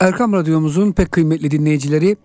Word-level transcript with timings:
Erkam 0.00 0.32
Radyomuzun 0.32 0.92
pek 0.92 1.12
kıymetli 1.12 1.50
dinleyicileri 1.50 2.16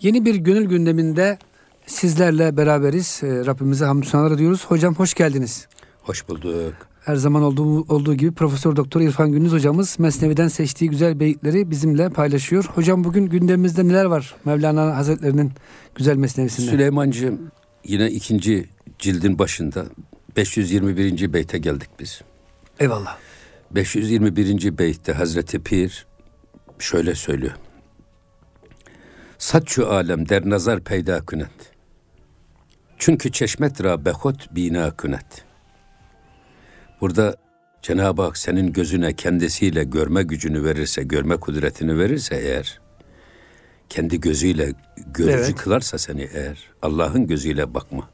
yeni 0.00 0.24
bir 0.24 0.34
gönül 0.34 0.64
gündeminde 0.64 1.38
sizlerle 1.86 2.56
beraberiz. 2.56 3.20
Ee, 3.22 3.46
Rabbimize 3.46 3.84
hamdü 3.84 4.06
senalar 4.06 4.38
diyoruz. 4.38 4.64
Hocam 4.66 4.94
hoş 4.94 5.14
geldiniz. 5.14 5.68
Hoş 6.02 6.28
bulduk. 6.28 6.74
Her 7.00 7.16
zaman 7.16 7.42
olduğu, 7.42 7.80
olduğu 7.94 8.14
gibi 8.14 8.32
Profesör 8.32 8.76
Doktor 8.76 9.00
İrfan 9.00 9.32
Gündüz 9.32 9.52
hocamız 9.52 9.98
Mesnevi'den 9.98 10.48
seçtiği 10.48 10.90
güzel 10.90 11.20
beyitleri 11.20 11.70
bizimle 11.70 12.08
paylaşıyor. 12.08 12.64
Hocam 12.64 13.04
bugün 13.04 13.26
gündemimizde 13.26 13.88
neler 13.88 14.04
var 14.04 14.34
Mevlana 14.44 14.96
Hazretlerinin 14.96 15.52
güzel 15.94 16.16
mesnevisinde? 16.16 16.70
Süleymancığım 16.70 17.50
yine 17.84 18.10
ikinci 18.10 18.68
cildin 18.98 19.38
başında 19.38 19.84
521. 20.36 21.32
beyte 21.32 21.58
geldik 21.58 21.88
biz. 22.00 22.22
Eyvallah. 22.80 23.16
521. 23.70 24.78
beytte 24.78 25.12
Hazreti 25.12 25.62
Pir 25.62 26.06
şöyle 26.82 27.14
söylüyor. 27.14 27.54
Satçu 29.38 29.86
alem 29.86 30.28
der 30.28 30.50
nazar 30.50 30.80
peyda 30.80 31.20
künet. 31.26 31.72
Çünkü 32.98 33.32
çeşmet 33.32 33.84
ra 33.84 34.04
behot 34.04 34.54
bina 34.54 34.96
künet. 34.96 35.44
Burada 37.00 37.36
Cenab-ı 37.82 38.22
Hak 38.22 38.36
senin 38.36 38.72
gözüne 38.72 39.12
kendisiyle 39.12 39.84
görme 39.84 40.22
gücünü 40.22 40.64
verirse, 40.64 41.02
görme 41.02 41.36
kudretini 41.36 41.98
verirse 41.98 42.36
eğer, 42.36 42.80
kendi 43.88 44.20
gözüyle 44.20 44.72
görücü 45.06 45.38
evet. 45.38 45.54
kılarsa 45.54 45.98
seni 45.98 46.28
eğer, 46.32 46.70
Allah'ın 46.82 47.26
gözüyle 47.26 47.74
bakma, 47.74 48.10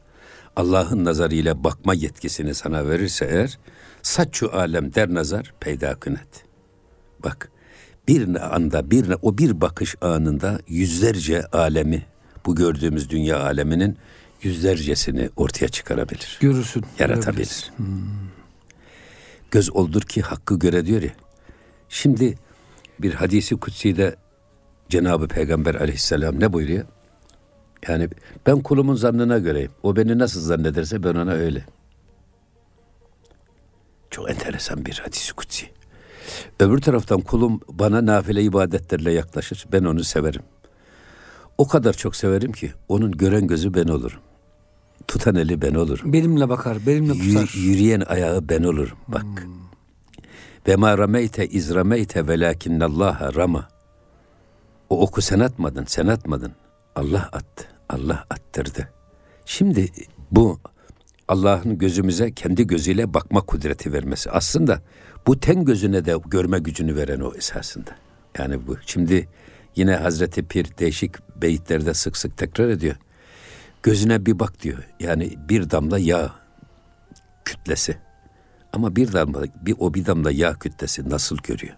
Allah'ın 0.56 1.04
nazarıyla 1.04 1.64
bakma 1.64 1.94
yetkisini 1.94 2.54
sana 2.54 2.88
verirse 2.88 3.24
eğer, 3.24 3.58
saççu 4.02 4.50
alem 4.52 4.94
der 4.94 5.14
nazar 5.14 5.54
peyda 5.60 5.94
künet. 5.94 6.44
Bak, 7.24 7.50
bir 8.08 8.54
anda, 8.54 8.90
bir 8.90 9.14
o 9.22 9.38
bir 9.38 9.60
bakış 9.60 9.94
anında 10.00 10.60
yüzlerce 10.68 11.46
alemi, 11.46 12.06
bu 12.46 12.54
gördüğümüz 12.54 13.10
dünya 13.10 13.40
aleminin 13.40 13.96
yüzlercesini 14.42 15.30
ortaya 15.36 15.68
çıkarabilir. 15.68 16.38
Görürsün. 16.40 16.84
Yaratabilir. 16.98 17.72
Hmm. 17.76 17.86
Göz 19.50 19.70
oldur 19.70 20.02
ki 20.02 20.22
hakkı 20.22 20.58
göre 20.58 20.86
diyor 20.86 21.02
ya. 21.02 21.12
Şimdi 21.88 22.38
bir 22.98 23.14
hadisi 23.14 23.56
kutsi'de 23.56 24.16
Cenab-ı 24.88 25.28
Peygamber 25.28 25.74
aleyhisselam 25.74 26.40
ne 26.40 26.52
buyuruyor? 26.52 26.84
Yani 27.88 28.08
ben 28.46 28.62
kulumun 28.62 28.94
zannına 28.94 29.38
göreyim. 29.38 29.72
O 29.82 29.96
beni 29.96 30.18
nasıl 30.18 30.40
zannederse 30.40 31.02
ben 31.02 31.14
ona 31.14 31.32
öyle. 31.32 31.64
Çok 34.10 34.30
enteresan 34.30 34.86
bir 34.86 34.98
hadisi 35.04 35.32
kutsi. 35.32 35.70
Öbür 36.60 36.78
taraftan 36.80 37.20
kulum 37.20 37.60
bana 37.68 38.06
nafile 38.06 38.42
ibadetlerle 38.42 39.12
yaklaşır. 39.12 39.66
Ben 39.72 39.84
onu 39.84 40.04
severim. 40.04 40.42
O 41.58 41.68
kadar 41.68 41.92
çok 41.92 42.16
severim 42.16 42.52
ki 42.52 42.72
onun 42.88 43.12
gören 43.12 43.46
gözü 43.46 43.74
ben 43.74 43.88
olurum. 43.88 44.20
Tutan 45.08 45.34
eli 45.34 45.62
ben 45.62 45.74
olurum. 45.74 46.12
Benimle 46.12 46.48
bakar, 46.48 46.78
benimle 46.86 47.12
tutar. 47.12 47.54
yürüyen 47.56 48.02
ayağı 48.06 48.48
ben 48.48 48.62
olurum. 48.62 48.98
Bak. 49.08 49.22
Hmm. 49.22 49.52
Ve 50.68 50.76
ma 50.76 50.98
rameyte 50.98 51.46
iz 51.46 51.74
rameyte 51.74 52.28
velakinnallaha 52.28 53.34
rama. 53.34 53.68
O 54.90 55.00
oku 55.00 55.22
sen 55.22 55.40
atmadın, 55.40 55.84
sen 55.84 56.06
atmadın. 56.06 56.52
Allah 56.96 57.28
attı. 57.32 57.64
Allah 57.88 58.24
attırdı. 58.30 58.88
Şimdi 59.46 59.88
bu 60.30 60.60
Allah'ın 61.28 61.78
gözümüze 61.78 62.32
kendi 62.32 62.66
gözüyle 62.66 63.14
bakma 63.14 63.40
kudreti 63.40 63.92
vermesi. 63.92 64.30
Aslında 64.30 64.82
bu 65.26 65.40
ten 65.40 65.64
gözüne 65.64 66.04
de 66.04 66.16
görme 66.26 66.58
gücünü 66.58 66.96
veren 66.96 67.20
o 67.20 67.34
esasında. 67.34 67.90
Yani 68.38 68.66
bu. 68.66 68.76
Şimdi 68.86 69.28
yine 69.76 69.96
Hazreti 69.96 70.42
Pir 70.42 70.78
değişik 70.78 71.42
beyitlerde 71.42 71.94
sık 71.94 72.16
sık 72.16 72.36
tekrar 72.36 72.68
ediyor. 72.68 72.96
Gözüne 73.82 74.26
bir 74.26 74.38
bak 74.38 74.62
diyor. 74.62 74.78
Yani 75.00 75.34
bir 75.48 75.70
damla 75.70 75.98
yağ 75.98 76.34
kütlesi. 77.44 77.98
Ama 78.72 78.96
bir 78.96 79.12
damla, 79.12 79.44
bir, 79.62 79.74
o 79.78 79.94
bir 79.94 80.06
damla 80.06 80.30
yağ 80.30 80.54
kütlesi 80.54 81.10
nasıl 81.10 81.36
görüyor? 81.36 81.74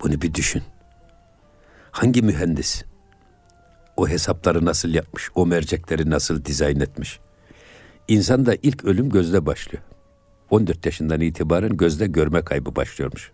Bunu 0.00 0.22
bir 0.22 0.34
düşün. 0.34 0.62
Hangi 1.90 2.22
mühendis 2.22 2.84
o 3.96 4.08
hesapları 4.08 4.64
nasıl 4.64 4.88
yapmış, 4.88 5.30
o 5.34 5.46
mercekleri 5.46 6.10
nasıl 6.10 6.44
dizayn 6.44 6.80
etmiş? 6.80 7.20
İnsan 8.08 8.46
da 8.46 8.54
ilk 8.62 8.84
ölüm 8.84 9.10
gözde 9.10 9.46
başlıyor. 9.46 9.82
14 10.50 10.86
yaşından 10.86 11.20
itibaren 11.20 11.76
gözde 11.76 12.06
görme 12.06 12.42
kaybı 12.42 12.76
başlıyormuş. 12.76 13.30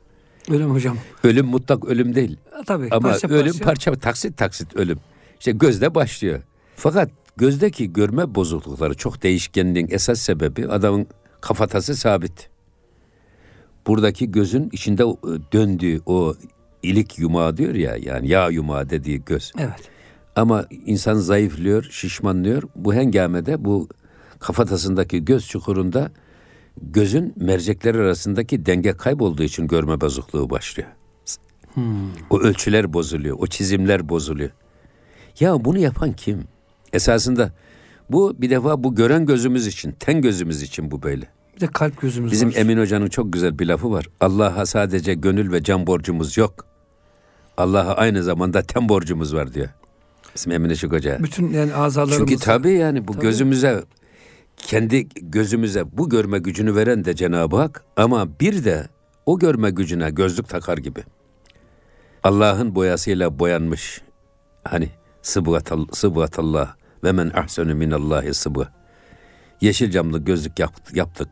Ölüm 0.50 0.70
hocam. 0.70 0.96
Ölüm 1.24 1.46
mutlak 1.46 1.84
ölüm 1.84 2.14
değil. 2.14 2.36
tabii. 2.66 2.88
Ama 2.90 3.08
parça, 3.08 3.28
ölüm 3.28 3.52
parça. 3.52 3.64
parça 3.64 3.92
taksit 3.94 4.36
taksit 4.36 4.76
ölüm. 4.76 4.98
İşte 5.38 5.52
gözde 5.52 5.94
başlıyor. 5.94 6.40
Fakat 6.76 7.10
gözdeki 7.36 7.92
görme 7.92 8.34
bozuklukları 8.34 8.94
çok 8.94 9.22
değişkenliğin 9.22 9.88
esas 9.90 10.20
sebebi 10.20 10.68
adamın 10.68 11.06
kafatası 11.40 11.96
sabit. 11.96 12.48
Buradaki 13.86 14.30
gözün 14.30 14.68
içinde 14.72 15.02
döndüğü 15.52 16.00
o 16.06 16.34
ilik 16.82 17.18
yumağı 17.18 17.56
diyor 17.56 17.74
ya 17.74 17.96
yani 17.96 18.28
yağ 18.28 18.50
yumağı 18.50 18.90
dediği 18.90 19.24
göz. 19.24 19.52
Evet. 19.58 19.90
Ama 20.36 20.66
insan 20.86 21.14
zayıflıyor, 21.14 21.84
şişmanlıyor. 21.90 22.62
Bu 22.76 22.94
hengamede 22.94 23.64
bu 23.64 23.88
kafatasındaki 24.38 25.24
göz 25.24 25.48
çukurunda 25.48 26.10
gözün 26.82 27.34
mercekler 27.36 27.94
arasındaki 27.94 28.66
denge 28.66 28.92
kaybolduğu 28.92 29.42
için 29.42 29.66
görme 29.66 30.00
bozukluğu 30.00 30.50
başlıyor. 30.50 30.88
Hmm. 31.74 31.84
O 32.30 32.40
ölçüler 32.40 32.92
bozuluyor, 32.92 33.36
o 33.40 33.46
çizimler 33.46 34.08
bozuluyor. 34.08 34.50
Ya 35.40 35.64
bunu 35.64 35.78
yapan 35.78 36.12
kim? 36.12 36.44
Esasında 36.92 37.52
bu 38.10 38.34
bir 38.38 38.50
defa 38.50 38.84
bu 38.84 38.94
gören 38.94 39.26
gözümüz 39.26 39.66
için, 39.66 39.92
ten 39.92 40.20
gözümüz 40.20 40.62
için 40.62 40.90
bu 40.90 41.02
böyle. 41.02 41.28
Bir 41.56 41.60
de 41.60 41.66
kalp 41.66 42.00
gözümüz 42.00 42.32
Bizim 42.32 42.48
var. 42.48 42.54
Emin 42.56 42.78
Hoca'nın 42.78 43.08
çok 43.08 43.32
güzel 43.32 43.58
bir 43.58 43.66
lafı 43.66 43.90
var. 43.90 44.06
Allah'a 44.20 44.66
sadece 44.66 45.14
gönül 45.14 45.52
ve 45.52 45.62
can 45.62 45.86
borcumuz 45.86 46.36
yok. 46.36 46.66
Allah'a 47.56 47.94
aynı 47.94 48.22
zamanda 48.22 48.62
ten 48.62 48.88
borcumuz 48.88 49.34
var 49.34 49.54
diyor. 49.54 49.68
Bizim 50.36 50.52
Emin 50.52 50.70
Işık 50.70 50.92
Hoca. 50.92 51.18
Bütün 51.22 51.52
yani 51.52 51.74
azalarımız. 51.74 52.18
Çünkü 52.18 52.44
tabii 52.44 52.72
yani 52.72 53.08
bu 53.08 53.12
tabii. 53.12 53.22
gözümüze 53.22 53.84
kendi 54.64 55.08
gözümüze 55.08 55.98
bu 55.98 56.08
görme 56.08 56.38
gücünü 56.38 56.74
veren 56.74 57.04
de 57.04 57.16
Cenab-ı 57.16 57.56
Hak 57.56 57.84
ama 57.96 58.40
bir 58.40 58.64
de 58.64 58.88
o 59.26 59.38
görme 59.38 59.70
gücüne 59.70 60.10
gözlük 60.10 60.48
takar 60.48 60.78
gibi. 60.78 61.04
Allah'ın 62.22 62.74
boyasıyla 62.74 63.38
boyanmış 63.38 64.02
hani 64.64 64.90
sıbgatallah 65.92 66.74
ve 67.04 67.12
men 67.12 67.30
ahsenu 67.34 67.74
minallahi 67.74 68.34
sıbga. 68.34 68.72
Yeşil 69.60 69.90
camlı 69.90 70.18
gözlük 70.18 70.58
yaptık, 70.58 71.28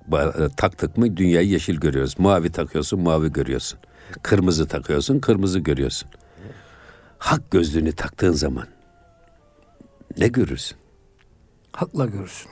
taktık 0.57 0.97
mı 0.97 1.17
dünyayı 1.17 1.49
yeşil 1.49 1.77
görüyoruz. 1.77 2.19
Mavi 2.19 2.53
takıyorsun, 2.53 3.01
mavi 3.01 3.33
görüyorsun. 3.33 3.79
Kırmızı 4.23 4.69
takıyorsun, 4.69 5.21
kırmızı 5.21 5.59
görüyorsun. 5.59 6.09
Hak 7.19 7.51
gözlüğünü 7.51 7.93
taktığın 7.93 8.33
zaman 8.33 8.67
ne 10.19 10.29
görürsün? 10.29 10.79
Hakla 11.73 12.07
görürsün. 12.07 12.51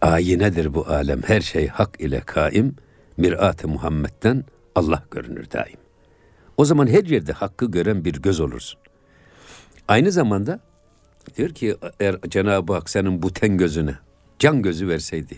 Ayinedir 0.00 0.74
bu 0.74 0.86
alem. 0.86 1.22
Her 1.22 1.40
şey 1.40 1.68
hak 1.68 2.00
ile 2.00 2.20
kaim. 2.20 2.76
Mirat-ı 3.16 3.68
Muhammed'den 3.68 4.44
Allah 4.74 5.02
görünür 5.10 5.50
daim. 5.50 5.78
O 6.56 6.64
zaman 6.64 6.86
her 6.86 7.04
yerde 7.04 7.32
hakkı 7.32 7.70
gören 7.70 8.04
bir 8.04 8.12
göz 8.12 8.40
olursun. 8.40 8.80
Aynı 9.88 10.12
zamanda 10.12 10.60
diyor 11.36 11.50
ki 11.50 11.76
eğer 12.00 12.16
Cenab-ı 12.28 12.72
Hak 12.72 12.90
senin 12.90 13.22
bu 13.22 13.32
ten 13.32 13.56
gözüne 13.56 13.94
can 14.38 14.62
gözü 14.62 14.88
verseydi, 14.88 15.36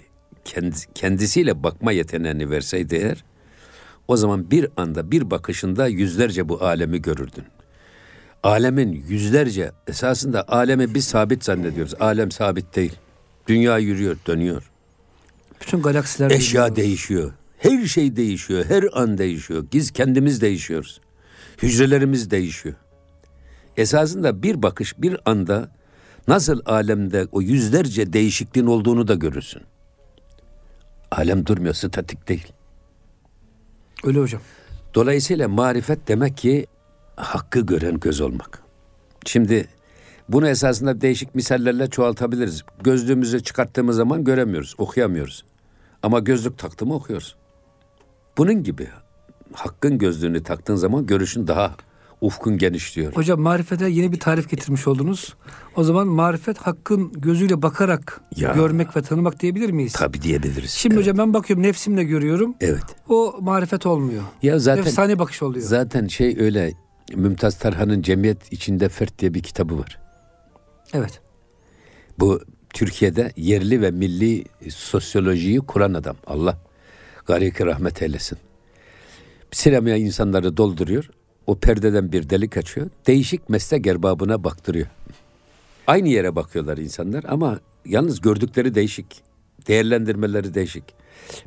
kendisiyle 0.94 1.62
bakma 1.62 1.92
yeteneğini 1.92 2.50
verseydi 2.50 2.96
eğer, 2.96 3.24
o 4.08 4.16
zaman 4.16 4.50
bir 4.50 4.68
anda 4.76 5.10
bir 5.10 5.30
bakışında 5.30 5.86
yüzlerce 5.86 6.48
bu 6.48 6.64
alemi 6.64 7.02
görürdün. 7.02 7.44
Alemin 8.42 9.04
yüzlerce 9.08 9.72
esasında 9.86 10.48
alemi 10.48 10.94
biz 10.94 11.04
sabit 11.04 11.44
zannediyoruz. 11.44 11.94
Alem 12.00 12.30
sabit 12.30 12.76
değil. 12.76 12.96
Dünya 13.48 13.78
yürüyor, 13.78 14.16
dönüyor. 14.26 14.70
Bütün 15.60 15.82
galaksiler 15.82 16.30
Eşya 16.30 16.62
yürüyor. 16.66 16.76
değişiyor. 16.76 17.32
Her 17.58 17.86
şey 17.86 18.16
değişiyor. 18.16 18.64
Her 18.68 18.84
an 18.92 19.18
değişiyor. 19.18 19.64
Biz 19.72 19.90
kendimiz 19.90 20.40
değişiyoruz. 20.40 21.00
Hücrelerimiz 21.62 22.30
değişiyor. 22.30 22.74
Esasında 23.76 24.42
bir 24.42 24.62
bakış 24.62 24.98
bir 24.98 25.16
anda 25.24 25.68
nasıl 26.28 26.60
alemde 26.66 27.26
o 27.32 27.40
yüzlerce 27.42 28.12
değişikliğin 28.12 28.66
olduğunu 28.66 29.08
da 29.08 29.14
görürsün. 29.14 29.62
Alem 31.10 31.46
durmuyor, 31.46 31.74
statik 31.74 32.28
değil. 32.28 32.46
Öyle 34.04 34.18
hocam. 34.18 34.40
Dolayısıyla 34.94 35.48
marifet 35.48 36.08
demek 36.08 36.36
ki 36.36 36.66
hakkı 37.16 37.60
gören 37.60 38.00
göz 38.00 38.20
olmak. 38.20 38.62
Şimdi 39.26 39.68
bunu 40.28 40.48
esasında 40.48 41.00
değişik 41.00 41.34
misallerle 41.34 41.90
çoğaltabiliriz. 41.90 42.62
Gözlüğümüzü 42.82 43.42
çıkarttığımız 43.42 43.96
zaman 43.96 44.24
göremiyoruz, 44.24 44.74
okuyamıyoruz. 44.78 45.44
Ama 46.02 46.18
gözlük 46.18 46.58
taktığımı 46.58 46.94
okuyoruz. 46.94 47.36
Bunun 48.38 48.62
gibi 48.62 48.88
hakkın 49.52 49.98
gözlüğünü 49.98 50.42
taktığın 50.42 50.76
zaman 50.76 51.06
görüşün 51.06 51.46
daha 51.46 51.74
ufkun 52.20 52.58
genişliyor. 52.58 53.12
Hocam 53.16 53.40
marifete 53.40 53.88
yeni 53.88 54.12
bir 54.12 54.20
tarif 54.20 54.50
getirmiş 54.50 54.86
oldunuz. 54.88 55.34
O 55.76 55.84
zaman 55.84 56.06
marifet 56.08 56.58
hakkın 56.58 57.12
gözüyle 57.12 57.62
bakarak 57.62 58.20
Ya. 58.36 58.52
görmek 58.52 58.96
ve 58.96 59.02
tanımak 59.02 59.40
diyebilir 59.40 59.70
miyiz? 59.70 59.92
Tabi 59.92 60.22
diyebiliriz. 60.22 60.70
Şimdi 60.70 60.94
evet. 60.94 61.02
hocam 61.04 61.18
ben 61.18 61.34
bakıyorum 61.34 61.62
nefsimle 61.62 62.04
görüyorum. 62.04 62.54
Evet. 62.60 62.84
O 63.08 63.36
marifet 63.40 63.86
olmuyor. 63.86 64.22
Ya 64.42 64.58
zaten 64.58 64.82
Efsane 64.82 65.18
bakış 65.18 65.42
oluyor. 65.42 65.66
zaten 65.66 66.06
şey 66.06 66.36
öyle 66.40 66.72
Mümtaz 67.14 67.58
Tarhan'ın 67.58 68.02
Cemiyet 68.02 68.52
içinde 68.52 68.88
Fert 68.88 69.18
diye 69.18 69.34
bir 69.34 69.42
kitabı 69.42 69.78
var. 69.78 69.98
Evet. 70.92 71.20
Bu 72.18 72.40
Türkiye'de 72.74 73.32
yerli 73.36 73.82
ve 73.82 73.90
milli 73.90 74.44
sosyolojiyi 74.70 75.58
kuran 75.58 75.94
adam. 75.94 76.16
Allah 76.26 76.58
gariki 77.26 77.66
rahmet 77.66 78.02
eylesin. 78.02 78.38
Sinemaya 79.50 79.96
insanları 79.96 80.56
dolduruyor. 80.56 81.10
O 81.46 81.58
perdeden 81.58 82.12
bir 82.12 82.30
delik 82.30 82.56
açıyor. 82.56 82.90
Değişik 83.06 83.48
meslek 83.48 83.86
erbabına 83.86 84.44
baktırıyor. 84.44 84.86
Aynı 85.86 86.08
yere 86.08 86.36
bakıyorlar 86.36 86.78
insanlar 86.78 87.24
ama 87.28 87.60
yalnız 87.84 88.20
gördükleri 88.20 88.74
değişik. 88.74 89.22
Değerlendirmeleri 89.68 90.54
değişik. 90.54 90.84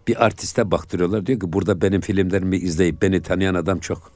Bir 0.07 0.25
artiste 0.25 0.71
baktırıyorlar. 0.71 1.25
Diyor 1.25 1.39
ki 1.39 1.53
burada 1.53 1.81
benim 1.81 2.01
filmlerimi 2.01 2.57
izleyip 2.57 3.01
beni 3.01 3.21
tanıyan 3.21 3.55
adam 3.55 3.79
çok. 3.79 4.11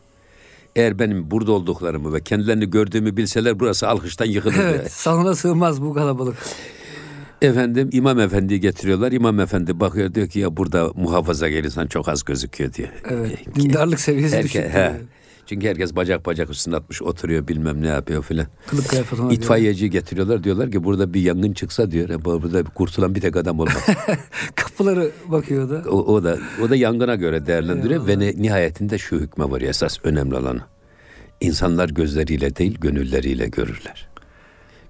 Eğer 0.75 0.99
benim 0.99 1.31
burada 1.31 1.51
olduklarımı 1.51 2.13
ve 2.13 2.21
kendilerini 2.23 2.69
gördüğümü 2.69 3.17
bilseler 3.17 3.59
burası 3.59 3.87
alkıştan 3.87 4.25
yıkılır. 4.25 4.55
Evet. 4.63 4.91
Salona 4.91 5.35
sığmaz 5.35 5.81
bu 5.81 5.93
kalabalık. 5.93 6.37
Efendim 7.41 7.89
İmam 7.91 8.19
Efendi'yi 8.19 8.59
getiriyorlar. 8.59 9.11
İmam 9.11 9.39
Efendi 9.39 9.79
bakıyor 9.79 10.13
diyor 10.13 10.27
ki 10.27 10.39
ya 10.39 10.57
burada 10.57 10.91
muhafaza 10.95 11.47
insan 11.47 11.87
çok 11.87 12.09
az 12.09 12.23
gözüküyor 12.23 12.73
diyor. 12.73 12.89
Evet. 13.09 13.37
Dindarlık 13.55 13.99
seviyesi 13.99 14.35
Herke- 14.35 14.43
düşük. 14.43 14.73
he. 14.73 14.91
Çünkü 15.45 15.67
herkes 15.67 15.95
bacak 15.95 16.25
bacak 16.25 16.49
üstüne 16.49 16.75
atmış 16.75 17.01
oturuyor 17.01 17.47
bilmem 17.47 17.81
ne 17.81 17.87
yapıyor 17.87 18.23
filan. 18.23 18.47
Kılık 18.67 18.89
kıyafet. 18.89 19.19
İtfaiyeci 19.31 19.89
getiriyorlar 19.89 20.43
diyorlar 20.43 20.71
ki 20.71 20.83
burada 20.83 21.13
bir 21.13 21.21
yangın 21.21 21.53
çıksa 21.53 21.91
diyor 21.91 22.09
"e, 22.09 22.25
bu- 22.25 22.41
burada 22.43 22.63
kurtulan 22.63 23.15
bir 23.15 23.21
tek 23.21 23.35
adam 23.35 23.59
olmaz. 23.59 23.85
Kapıları 24.55 25.11
bakıyordu. 25.27 25.83
o, 25.89 26.13
o 26.13 26.23
da 26.23 26.37
o 26.63 26.69
da 26.69 26.75
yangına 26.75 27.15
göre 27.15 27.45
değerlendiriyor 27.45 28.07
ve 28.07 28.19
ne, 28.19 28.31
nihayetinde 28.37 28.97
şu 28.97 29.15
hükme 29.15 29.51
var 29.51 29.61
esas 29.61 29.97
önemli 30.03 30.35
olan. 30.35 30.61
İnsanlar 31.41 31.89
gözleriyle 31.89 32.55
değil 32.55 32.77
gönülleriyle 32.81 33.47
görürler. 33.47 34.07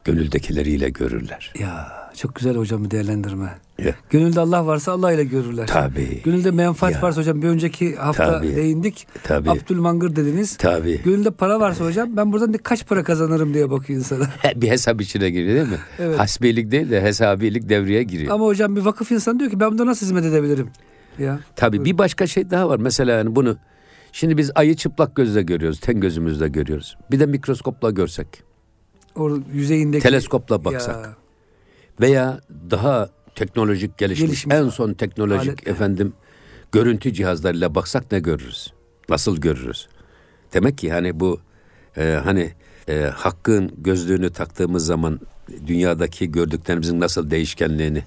Gönüldekileriyle 0.05 0.89
görürler. 0.89 1.53
Ya 1.59 1.87
çok 2.17 2.35
güzel 2.35 2.55
hocam 2.55 2.83
bir 2.85 2.91
değerlendirme. 2.91 3.55
Ya, 3.79 3.95
Gönülde 4.09 4.39
Allah 4.39 4.65
varsa 4.67 4.91
Allah 4.91 5.11
ile 5.11 5.23
görürler. 5.23 5.67
tabii. 5.67 6.21
Gönülde 6.25 6.51
menfaat 6.51 6.93
Ya. 6.93 7.01
varsa 7.01 7.21
hocam 7.21 7.41
bir 7.41 7.47
önceki 7.47 7.95
hafta 7.95 8.25
Tabii. 8.31 8.55
değindik. 8.55 9.07
Tabii. 9.23 9.49
Abdülmangır 9.49 10.15
dediniz. 10.15 10.57
Tabii. 10.57 11.01
Gönülde 11.03 11.31
para 11.31 11.59
varsa 11.59 11.85
hocam 11.85 12.17
ben 12.17 12.31
buradan 12.33 12.53
ne- 12.53 12.57
kaç 12.57 12.87
para 12.87 13.03
kazanırım 13.03 13.53
diye 13.53 13.71
bakıyor 13.71 13.99
insana. 13.99 14.29
bir 14.55 14.69
hesap 14.69 15.01
içine 15.01 15.29
giriyor 15.29 15.55
değil 15.55 15.67
mi? 15.67 15.79
Evet. 15.99 16.19
Hasbilik 16.19 16.71
değil 16.71 16.89
de 16.91 17.01
hesabilik 17.01 17.69
devreye 17.69 18.03
giriyor. 18.03 18.31
Ama 18.33 18.45
hocam 18.45 18.75
bir 18.75 18.81
vakıf 18.81 19.11
insan 19.11 19.39
diyor 19.39 19.51
ki 19.51 19.59
ben 19.59 19.71
bunda 19.71 19.85
nasıl 19.85 20.05
hizmet 20.05 20.25
edebilirim? 20.25 20.69
Ya. 21.19 21.39
Tabii 21.55 21.85
bir 21.85 21.97
başka 21.97 22.27
şey 22.27 22.49
daha 22.51 22.69
var. 22.69 22.77
Mesela 22.79 23.11
yani 23.11 23.35
bunu 23.35 23.57
şimdi 24.11 24.37
biz 24.37 24.51
ayı 24.55 24.75
çıplak 24.75 25.15
gözle 25.15 25.41
görüyoruz, 25.41 25.79
ten 25.79 25.99
gözümüzle 25.99 26.47
görüyoruz. 26.47 26.97
Bir 27.11 27.19
de 27.19 27.25
mikroskopla 27.25 27.91
görsek 27.91 28.27
Orada 29.15 29.39
yüzeyindeki. 29.53 30.03
Teleskopla 30.03 30.65
baksak. 30.65 31.05
Ya. 31.05 31.15
veya 32.01 32.39
daha 32.71 33.09
teknolojik 33.35 33.97
gelişmiş, 33.97 34.29
Gelişmiş 34.29 34.55
en 34.55 34.69
son 34.69 34.93
teknolojik 34.93 35.53
alet. 35.53 35.67
efendim 35.67 36.13
görüntü 36.71 37.13
cihazlarıyla 37.13 37.75
baksak 37.75 38.11
ne 38.11 38.19
görürüz? 38.19 38.73
Nasıl 39.09 39.37
görürüz? 39.37 39.87
Demek 40.53 40.77
ki 40.77 40.91
hani 40.91 41.19
bu 41.19 41.39
e, 41.97 42.19
hani 42.23 42.53
e, 42.89 43.01
hakkın 43.01 43.71
gözlüğünü 43.77 44.29
taktığımız 44.29 44.85
zaman 44.85 45.19
dünyadaki 45.67 46.31
gördüklerimizin 46.31 46.99
nasıl 46.99 47.31
değişkenliğini 47.31 48.03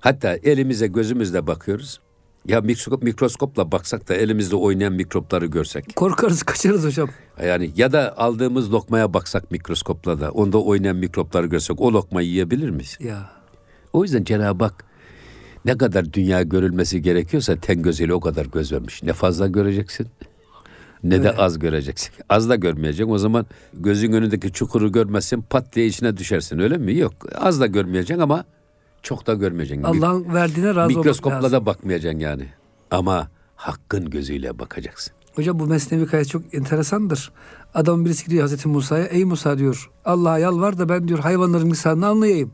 hatta 0.00 0.36
elimize 0.36 0.86
gözümüzle 0.86 1.46
bakıyoruz. 1.46 2.00
Ya 2.48 2.60
mikroskop, 2.60 3.02
mikroskopla 3.02 3.72
baksak 3.72 4.08
da 4.08 4.14
elimizde 4.14 4.56
oynayan 4.56 4.92
mikropları 4.92 5.46
görsek. 5.46 5.96
Korkarız 5.96 6.42
kaçarız 6.42 6.84
hocam. 6.84 7.08
Yani 7.46 7.70
ya 7.76 7.92
da 7.92 8.18
aldığımız 8.18 8.72
lokmaya 8.72 9.14
baksak 9.14 9.50
mikroskopla 9.50 10.20
da 10.20 10.30
onda 10.30 10.62
oynayan 10.62 10.96
mikropları 10.96 11.46
görsek 11.46 11.80
o 11.80 11.92
lokmayı 11.92 12.28
yiyebilir 12.28 12.70
miyiz? 12.70 12.98
Ya. 13.00 13.30
O 13.92 14.02
yüzden 14.02 14.24
Cenab-ı 14.24 14.64
Hak 14.64 14.84
ne 15.64 15.78
kadar 15.78 16.12
dünya 16.12 16.42
görülmesi 16.42 17.02
gerekiyorsa 17.02 17.56
ten 17.56 17.82
gözüyle 17.82 18.14
o 18.14 18.20
kadar 18.20 18.46
göz 18.46 18.72
vermiş. 18.72 19.02
Ne 19.02 19.12
fazla 19.12 19.46
göreceksin 19.46 20.08
ne 21.02 21.22
de 21.22 21.32
az 21.32 21.58
göreceksin. 21.58 22.14
Az 22.28 22.48
da 22.48 22.56
görmeyeceksin. 22.56 23.12
O 23.12 23.18
zaman 23.18 23.46
gözün 23.74 24.12
önündeki 24.12 24.52
çukuru 24.52 24.92
görmezsen 24.92 25.42
pat 25.42 25.74
diye 25.74 25.86
içine 25.86 26.16
düşersin 26.16 26.58
öyle 26.58 26.78
mi? 26.78 26.96
Yok. 26.96 27.12
Az 27.34 27.60
da 27.60 27.66
görmeyeceksin 27.66 28.22
ama 28.22 28.44
çok 29.02 29.26
da 29.26 29.34
görmeyeceksin. 29.34 29.82
Allah'ın 29.82 30.34
verdiğine 30.34 30.68
razı 30.68 30.80
olmak 30.80 30.96
Mikroskopla 30.96 31.52
da 31.52 31.66
bakmayacaksın 31.66 32.18
yani. 32.20 32.46
Ama 32.90 33.28
hakkın 33.56 34.10
gözüyle 34.10 34.58
bakacaksın. 34.58 35.12
Hocam 35.34 35.58
bu 35.58 35.66
mesnevi 35.66 36.06
kayıt 36.06 36.28
çok 36.28 36.54
enteresandır. 36.54 37.32
Adamın 37.74 38.04
birisi 38.04 38.24
gidiyor 38.24 38.42
Hazreti 38.42 38.68
Musa'ya. 38.68 39.04
Ey 39.04 39.24
Musa 39.24 39.58
diyor 39.58 39.90
Allah'a 40.04 40.38
yalvar 40.38 40.78
da 40.78 40.88
ben 40.88 41.08
diyor 41.08 41.18
hayvanların 41.18 41.70
lisanını 41.70 42.06
anlayayım. 42.06 42.50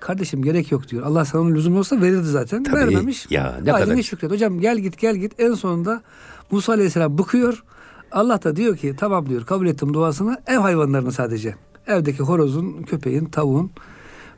Kardeşim 0.00 0.42
gerek 0.42 0.72
yok 0.72 0.88
diyor. 0.88 1.06
Allah 1.06 1.24
sana 1.24 1.42
onun 1.42 1.54
lüzumu 1.54 1.78
olsa 1.78 2.00
verirdi 2.00 2.26
zaten. 2.26 2.62
Tabii. 2.62 2.76
Vermemiş. 2.76 3.26
Ya 3.30 3.58
ne 3.64 3.70
Haline 3.70 3.90
kadar- 3.90 4.02
şükret. 4.02 4.30
Hocam 4.30 4.60
gel 4.60 4.78
git 4.78 4.98
gel 4.98 5.16
git. 5.16 5.40
En 5.40 5.54
sonunda 5.54 6.02
Musa 6.50 6.72
Aleyhisselam 6.72 7.18
bıkıyor. 7.18 7.64
Allah 8.12 8.42
da 8.42 8.56
diyor 8.56 8.76
ki 8.76 8.94
tamam 8.98 9.28
diyor 9.28 9.46
kabul 9.46 9.66
ettim 9.66 9.94
duasını. 9.94 10.38
Ev 10.46 10.58
hayvanlarını 10.58 11.12
sadece. 11.12 11.54
Evdeki 11.86 12.22
horozun, 12.22 12.82
köpeğin, 12.82 13.24
tavuğun. 13.24 13.70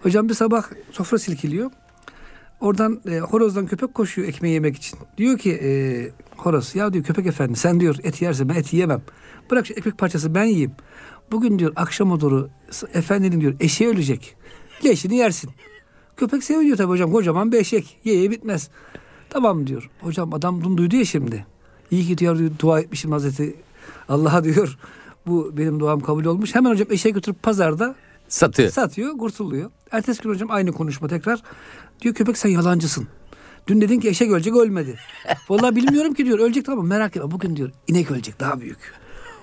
Hocam 0.03 0.29
bir 0.29 0.35
sabah 0.35 0.65
sofra 0.91 1.19
silkiliyor. 1.19 1.71
Oradan 2.61 3.01
e, 3.11 3.19
horozdan 3.19 3.67
köpek 3.67 3.95
koşuyor 3.95 4.29
ekmeği 4.29 4.55
yemek 4.55 4.77
için. 4.77 4.99
Diyor 5.19 5.39
ki 5.39 5.53
e, 5.63 5.71
horoz 6.37 6.75
ya 6.75 6.93
diyor 6.93 7.05
köpek 7.05 7.27
efendi 7.27 7.57
sen 7.59 7.81
diyor 7.81 7.97
et 8.03 8.23
yerse 8.23 8.49
ben 8.49 8.55
eti 8.55 8.77
yemem. 8.77 9.03
Bırak 9.51 9.67
şu 9.67 9.75
ekmek 9.75 9.99
parçası 9.99 10.35
ben 10.35 10.45
yiyeyim. 10.45 10.73
Bugün 11.33 11.59
diyor 11.59 11.73
akşama 11.77 12.21
doğru 12.21 12.49
efendinin 12.95 13.41
diyor 13.41 13.55
eşeği 13.61 13.91
ölecek. 13.91 14.37
Leşini 14.85 15.17
yersin. 15.17 15.51
Köpek 16.17 16.45
seviniyor 16.45 16.77
tabii 16.77 16.89
hocam 16.89 17.13
kocaman 17.13 17.53
bir 17.53 17.59
eşek. 17.59 17.99
Ye 18.05 18.15
ye 18.15 18.31
bitmez. 18.31 18.71
Tamam 19.31 19.67
diyor. 19.67 19.91
Hocam 20.01 20.35
adam 20.35 20.65
bunu 20.65 20.79
duydu 20.79 20.97
ya 20.97 21.05
şimdi. 21.05 21.47
İyi 21.91 22.07
ki 22.07 22.19
diyor 22.19 22.39
dua 22.59 22.81
etmişim 22.81 23.13
Hazreti 23.13 23.57
Allah'a 24.09 24.45
diyor. 24.45 24.79
Bu 25.27 25.57
benim 25.57 25.81
duam 25.81 26.01
kabul 26.01 26.25
olmuş. 26.25 26.55
Hemen 26.55 26.71
hocam 26.71 26.89
eşeği 26.91 27.15
götürüp 27.15 27.43
pazarda 27.43 27.95
Satıyor. 28.29 28.71
Satıyor, 28.71 29.19
kurtuluyor. 29.19 29.71
Ertesi 29.93 30.23
gün 30.23 30.31
hocam 30.31 30.51
aynı 30.51 30.73
konuşma 30.73 31.09
tekrar. 31.09 31.43
Diyor 32.01 32.15
köpek 32.15 32.39
sen 32.39 32.49
yalancısın. 32.51 33.09
Dün 33.67 33.81
dedin 33.81 34.01
ki 34.01 34.09
eşek 34.09 34.31
ölecek 34.31 34.57
ölmedi. 34.57 34.99
Vallahi 35.49 35.77
bilmiyorum 35.77 36.15
ki 36.15 36.27
diyor 36.27 36.39
ölecek 36.39 36.65
tamam 36.67 36.87
merak 36.87 37.17
etme. 37.17 37.31
Bugün 37.31 37.57
diyor 37.57 37.71
inek 37.89 38.11
ölecek 38.11 38.41
daha 38.41 38.61
büyük. 38.61 38.79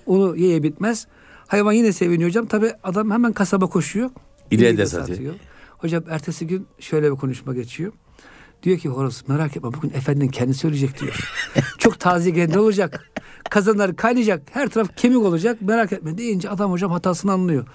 Onu 0.06 0.38
yeye 0.38 0.64
bitmez. 0.64 1.08
Hayvan 1.48 1.72
yine 1.72 1.92
seviniyor 1.94 2.30
hocam. 2.30 2.46
Tabi 2.46 2.72
adam 2.84 3.12
hemen 3.12 3.34
kasaba 3.34 3.68
koşuyor. 3.68 4.10
İneği 4.52 4.78
de 4.78 4.86
satıyor. 4.86 5.34
Hocam 5.78 6.04
ertesi 6.10 6.48
gün 6.48 6.68
şöyle 6.80 7.12
bir 7.12 7.18
konuşma 7.18 7.54
geçiyor. 7.54 7.92
Diyor 8.64 8.78
ki 8.78 8.90
horoz 8.90 9.24
merak 9.28 9.58
etme 9.58 9.74
bugün 9.74 9.90
efendinin 9.90 10.28
kendisi 10.30 10.68
ölecek 10.68 11.02
diyor. 11.02 11.32
Çok 11.78 12.00
taze 12.00 12.34
kendi 12.34 12.60
olacak. 12.60 13.12
Kazanlar 13.50 13.96
kaynayacak. 13.96 14.42
Her 14.52 14.70
taraf 14.70 14.98
kemik 14.98 15.18
olacak. 15.18 15.62
Merak 15.62 15.92
etme 15.92 16.18
deyince 16.18 16.50
adam 16.50 16.72
hocam 16.72 16.92
hatasını 16.92 17.32
anlıyor. 17.32 17.68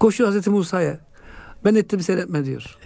Koşuyor 0.00 0.28
Hazreti 0.28 0.50
Musa'ya. 0.50 1.00
Ben 1.64 1.74
ettim 1.74 2.00
sen 2.00 2.18
etme 2.18 2.44
diyor. 2.44 2.76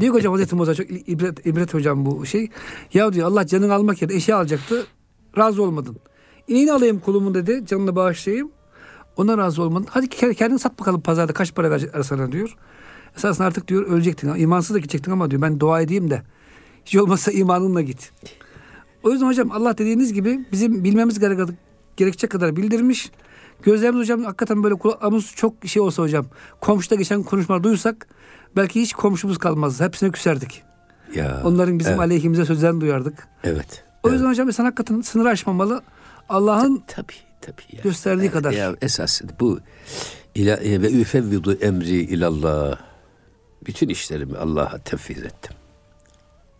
ki 0.00 0.08
hocam 0.08 0.32
Hazreti 0.32 0.54
Musa 0.56 0.74
çok 0.74 0.86
ibret, 0.90 1.46
ibret 1.46 1.74
hocam 1.74 2.06
bu 2.06 2.26
şey. 2.26 2.48
Ya 2.94 3.12
diyor 3.12 3.26
Allah 3.26 3.46
canını 3.46 3.74
almak 3.74 4.02
yerine 4.02 4.16
eşya 4.16 4.36
alacaktı. 4.38 4.86
Razı 5.38 5.62
olmadın. 5.62 5.96
İneğini 6.48 6.72
alayım 6.72 7.00
kulumun 7.00 7.34
dedi. 7.34 7.62
Canını 7.66 7.96
bağışlayayım. 7.96 8.50
Ona 9.16 9.38
razı 9.38 9.62
olmadın. 9.62 9.86
Hadi 9.90 10.06
ke- 10.06 10.34
kendin 10.34 10.56
sat 10.56 10.80
bakalım 10.80 11.00
pazarda 11.00 11.32
kaç 11.32 11.54
para 11.54 11.70
verecekler 11.70 12.02
sana 12.02 12.32
diyor. 12.32 12.56
Esasında 13.16 13.46
artık 13.46 13.68
diyor 13.68 13.86
ölecektin. 13.86 14.34
İmansız 14.34 14.74
da 14.74 14.78
gidecektin 14.78 15.12
ama 15.12 15.30
diyor 15.30 15.42
ben 15.42 15.60
dua 15.60 15.80
edeyim 15.80 16.10
de. 16.10 16.22
Hiç 16.84 16.96
olmazsa 16.96 17.32
imanınla 17.32 17.80
git. 17.80 18.12
O 19.02 19.10
yüzden 19.10 19.26
hocam 19.26 19.50
Allah 19.52 19.78
dediğiniz 19.78 20.12
gibi 20.12 20.46
bizim 20.52 20.84
bilmemiz 20.84 21.18
gerek- 21.18 21.54
gerekecek 21.96 22.30
kadar 22.30 22.56
bildirmiş. 22.56 23.10
Gözlerimiz 23.62 24.00
hocam 24.00 24.24
hakikaten 24.24 24.62
böyle 24.62 24.74
kulağımız 24.74 25.32
çok 25.36 25.54
şey 25.66 25.82
olsa 25.82 26.02
hocam. 26.02 26.26
Komşuda 26.60 26.94
geçen 26.94 27.22
konuşmalar 27.22 27.62
duysak 27.62 28.06
belki 28.56 28.80
hiç 28.80 28.92
komşumuz 28.92 29.38
kalmaz. 29.38 29.80
Hepsine 29.80 30.10
küserdik. 30.10 30.62
Ya. 31.14 31.42
Onların 31.44 31.78
bizim 31.78 31.92
evet. 31.92 32.00
aleyhimize 32.00 32.44
sözlerini 32.44 32.80
duyardık. 32.80 33.28
Evet. 33.44 33.84
O 34.02 34.10
yüzden 34.10 34.26
hocam 34.28 34.48
insan 34.48 34.64
hakikaten 34.64 35.00
sınır 35.00 35.26
aşmamalı. 35.26 35.82
Allah'ın 36.28 36.82
Tabii 36.86 37.12
tabii. 37.40 37.62
Ya. 37.72 37.80
gösterdiği 37.82 38.22
Evet, 38.22 38.32
kadar. 38.32 38.52
Ya 38.52 38.76
esas 38.82 39.22
bu 39.40 39.60
ila, 40.34 40.56
e, 40.56 40.82
ve 40.82 40.92
üfevvidu 40.92 41.54
emri 41.54 41.88
ilallah. 41.94 42.78
Bütün 43.66 43.88
işlerimi 43.88 44.38
Allah'a 44.38 44.78
tevfiz 44.78 45.18
ettim. 45.18 45.56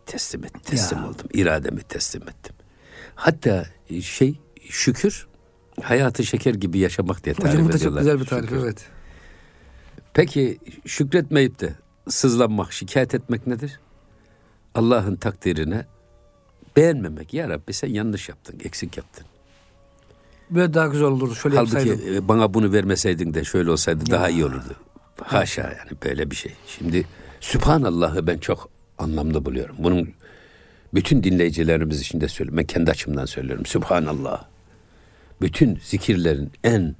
Teslim 0.06 0.44
et, 0.44 0.52
teslim 0.64 0.98
Ya. 0.98 1.08
oldum. 1.08 1.26
İrademi 1.34 1.82
teslim 1.82 2.22
ettim. 2.22 2.54
Hatta 3.14 3.66
şey 4.02 4.40
şükür 4.70 5.26
Hayatı 5.80 6.24
şeker 6.24 6.54
gibi 6.54 6.78
yaşamak 6.78 7.24
diye 7.24 7.34
tarif 7.34 7.52
Hocam 7.52 7.66
da 7.68 7.72
çok 7.72 7.80
ediyorlar. 7.80 8.00
güzel 8.00 8.20
bir 8.20 8.24
tarif 8.24 8.48
Şükür. 8.50 8.62
evet. 8.64 8.86
Peki 10.14 10.58
şükretmeyip 10.86 11.60
de 11.60 11.74
sızlanmak, 12.08 12.72
şikayet 12.72 13.14
etmek 13.14 13.46
nedir? 13.46 13.80
Allah'ın 14.74 15.16
takdirine 15.16 15.84
beğenmemek. 16.76 17.34
Ya 17.34 17.48
Rabbi 17.48 17.72
sen 17.72 17.88
yanlış 17.88 18.28
yaptın, 18.28 18.58
eksik 18.64 18.96
yaptın. 18.96 19.26
Böyle 20.50 20.74
daha 20.74 20.86
güzel 20.86 21.06
olurdu. 21.06 21.34
Şöyle 21.34 21.56
Halbuki 21.56 21.76
yapsaydım. 21.88 22.14
e, 22.14 22.28
bana 22.28 22.54
bunu 22.54 22.72
vermeseydin 22.72 23.34
de 23.34 23.44
şöyle 23.44 23.70
olsaydı 23.70 24.10
daha 24.10 24.28
iyi 24.28 24.44
olurdu. 24.44 24.76
Haşa 25.22 25.62
yani 25.62 25.90
böyle 26.04 26.30
bir 26.30 26.36
şey. 26.36 26.52
Şimdi 26.66 27.06
Sübhanallah'ı 27.40 28.26
ben 28.26 28.38
çok 28.38 28.68
anlamlı 28.98 29.44
buluyorum. 29.44 29.76
Bunun 29.78 30.10
bütün 30.94 31.22
dinleyicilerimiz 31.24 32.00
için 32.00 32.20
de 32.20 32.28
söylüyorum. 32.28 32.58
Ben 32.58 32.66
kendi 32.66 32.90
açımdan 32.90 33.24
söylüyorum. 33.24 33.66
Sübhanallah. 33.66 34.44
Bütün 35.42 35.78
zikirlerin 35.82 36.52
en 36.64 36.96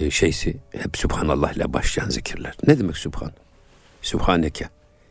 e, 0.00 0.10
şeysi 0.10 0.56
hep 0.70 0.96
Sübhanallah 0.96 1.52
ile 1.52 1.72
başlayan 1.72 2.08
zikirler. 2.08 2.54
Ne 2.66 2.78
demek 2.78 2.96
Sübhan? 2.96 3.32
Sübhaneke. 4.02 4.68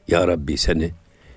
Ya 0.08 0.28
Rabbi 0.28 0.58
seni 0.58 0.92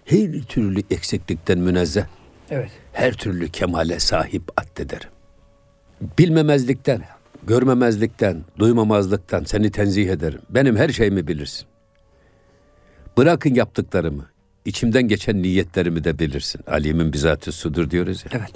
her 0.04 0.42
türlü 0.42 0.82
eksiklikten 0.90 1.58
münezzeh, 1.58 2.04
Evet. 2.50 2.70
her 2.92 3.12
türlü 3.12 3.48
kemale 3.48 3.98
sahip 4.00 4.42
addederim. 4.56 5.08
Bilmemezlikten, 6.18 7.02
görmemezlikten, 7.46 8.44
duymamazlıktan 8.58 9.44
seni 9.44 9.70
tenzih 9.70 10.08
ederim. 10.10 10.40
Benim 10.50 10.76
her 10.76 10.88
şeyimi 10.88 11.26
bilirsin. 11.26 11.66
Bırakın 13.16 13.54
yaptıklarımı, 13.54 14.26
içimden 14.64 15.08
geçen 15.08 15.42
niyetlerimi 15.42 16.04
de 16.04 16.18
bilirsin. 16.18 16.60
Alimin 16.66 17.12
bizatı 17.12 17.52
sudur 17.52 17.90
diyoruz 17.90 18.24
ya. 18.24 18.30
Evet. 18.40 18.52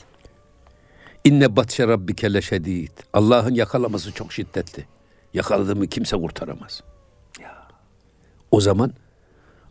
İnne 1.24 1.56
batşe 1.56 1.88
rabbike 1.88 2.34
leşedid. 2.34 2.90
Allah'ın 3.12 3.54
yakalaması 3.54 4.12
çok 4.12 4.32
şiddetli. 4.32 4.84
Yakaladığımı 5.34 5.86
kimse 5.86 6.16
kurtaramaz. 6.16 6.82
O 8.50 8.60
zaman 8.60 8.92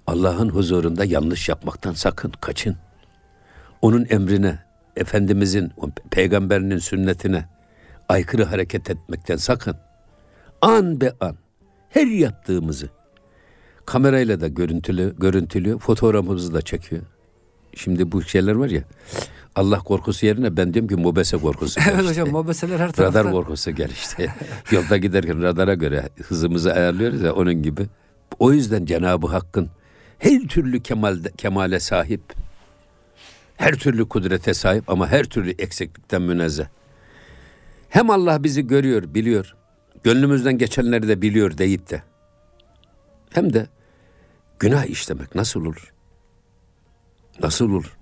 Allah'ın 0.07 0.49
huzurunda 0.49 1.05
yanlış 1.05 1.49
yapmaktan 1.49 1.93
sakın, 1.93 2.31
kaçın. 2.41 2.75
Onun 3.81 4.07
emrine, 4.09 4.59
Efendimizin, 4.95 5.71
peygamberinin 6.11 6.77
sünnetine 6.77 7.45
aykırı 8.09 8.43
hareket 8.43 8.89
etmekten 8.89 9.37
sakın. 9.37 9.75
An 10.61 11.01
be 11.01 11.11
an 11.19 11.35
her 11.89 12.07
yaptığımızı 12.07 12.89
kamerayla 13.85 14.41
da 14.41 14.47
görüntülü, 14.47 15.15
görüntülüyor, 15.17 15.79
fotoğrafımızı 15.79 16.53
da 16.53 16.61
çekiyor. 16.61 17.01
Şimdi 17.75 18.11
bu 18.11 18.23
şeyler 18.23 18.53
var 18.53 18.69
ya, 18.69 18.83
Allah 19.57 19.79
korkusu 19.79 20.25
yerine 20.25 20.57
ben 20.57 20.73
diyorum 20.73 20.89
ki 20.89 20.95
mobese 20.95 21.37
korkusu. 21.37 21.79
Evet 21.83 21.93
gelişti. 21.95 22.09
hocam 22.09 22.29
mobeseler 22.29 22.79
her 22.79 22.91
tarafta. 22.91 23.19
Radar 23.19 23.31
korkusu 23.31 23.71
gelişti. 23.71 24.33
Yolda 24.71 24.97
giderken 24.97 25.41
radara 25.43 25.73
göre 25.73 26.09
hızımızı 26.23 26.73
ayarlıyoruz 26.73 27.21
ya 27.21 27.33
onun 27.33 27.63
gibi. 27.63 27.87
O 28.39 28.53
yüzden 28.53 28.85
Cenab-ı 28.85 29.27
Hakk'ın 29.27 29.69
her 30.19 30.39
türlü 30.41 30.83
kemal, 30.83 31.23
kemale 31.37 31.79
sahip, 31.79 32.21
her 33.55 33.75
türlü 33.75 34.09
kudrete 34.09 34.53
sahip 34.53 34.89
ama 34.89 35.07
her 35.07 35.23
türlü 35.23 35.51
eksiklikten 35.51 36.21
münezzeh. 36.21 36.65
Hem 37.89 38.09
Allah 38.09 38.43
bizi 38.43 38.67
görüyor, 38.67 39.03
biliyor. 39.13 39.55
Gönlümüzden 40.03 40.57
geçenleri 40.57 41.07
de 41.07 41.21
biliyor 41.21 41.57
deyip 41.57 41.89
de. 41.89 42.03
Hem 43.29 43.53
de 43.53 43.67
günah 44.59 44.85
işlemek 44.85 45.35
nasıl 45.35 45.61
olur? 45.61 45.93
Nasıl 47.41 47.69
olur? 47.69 47.96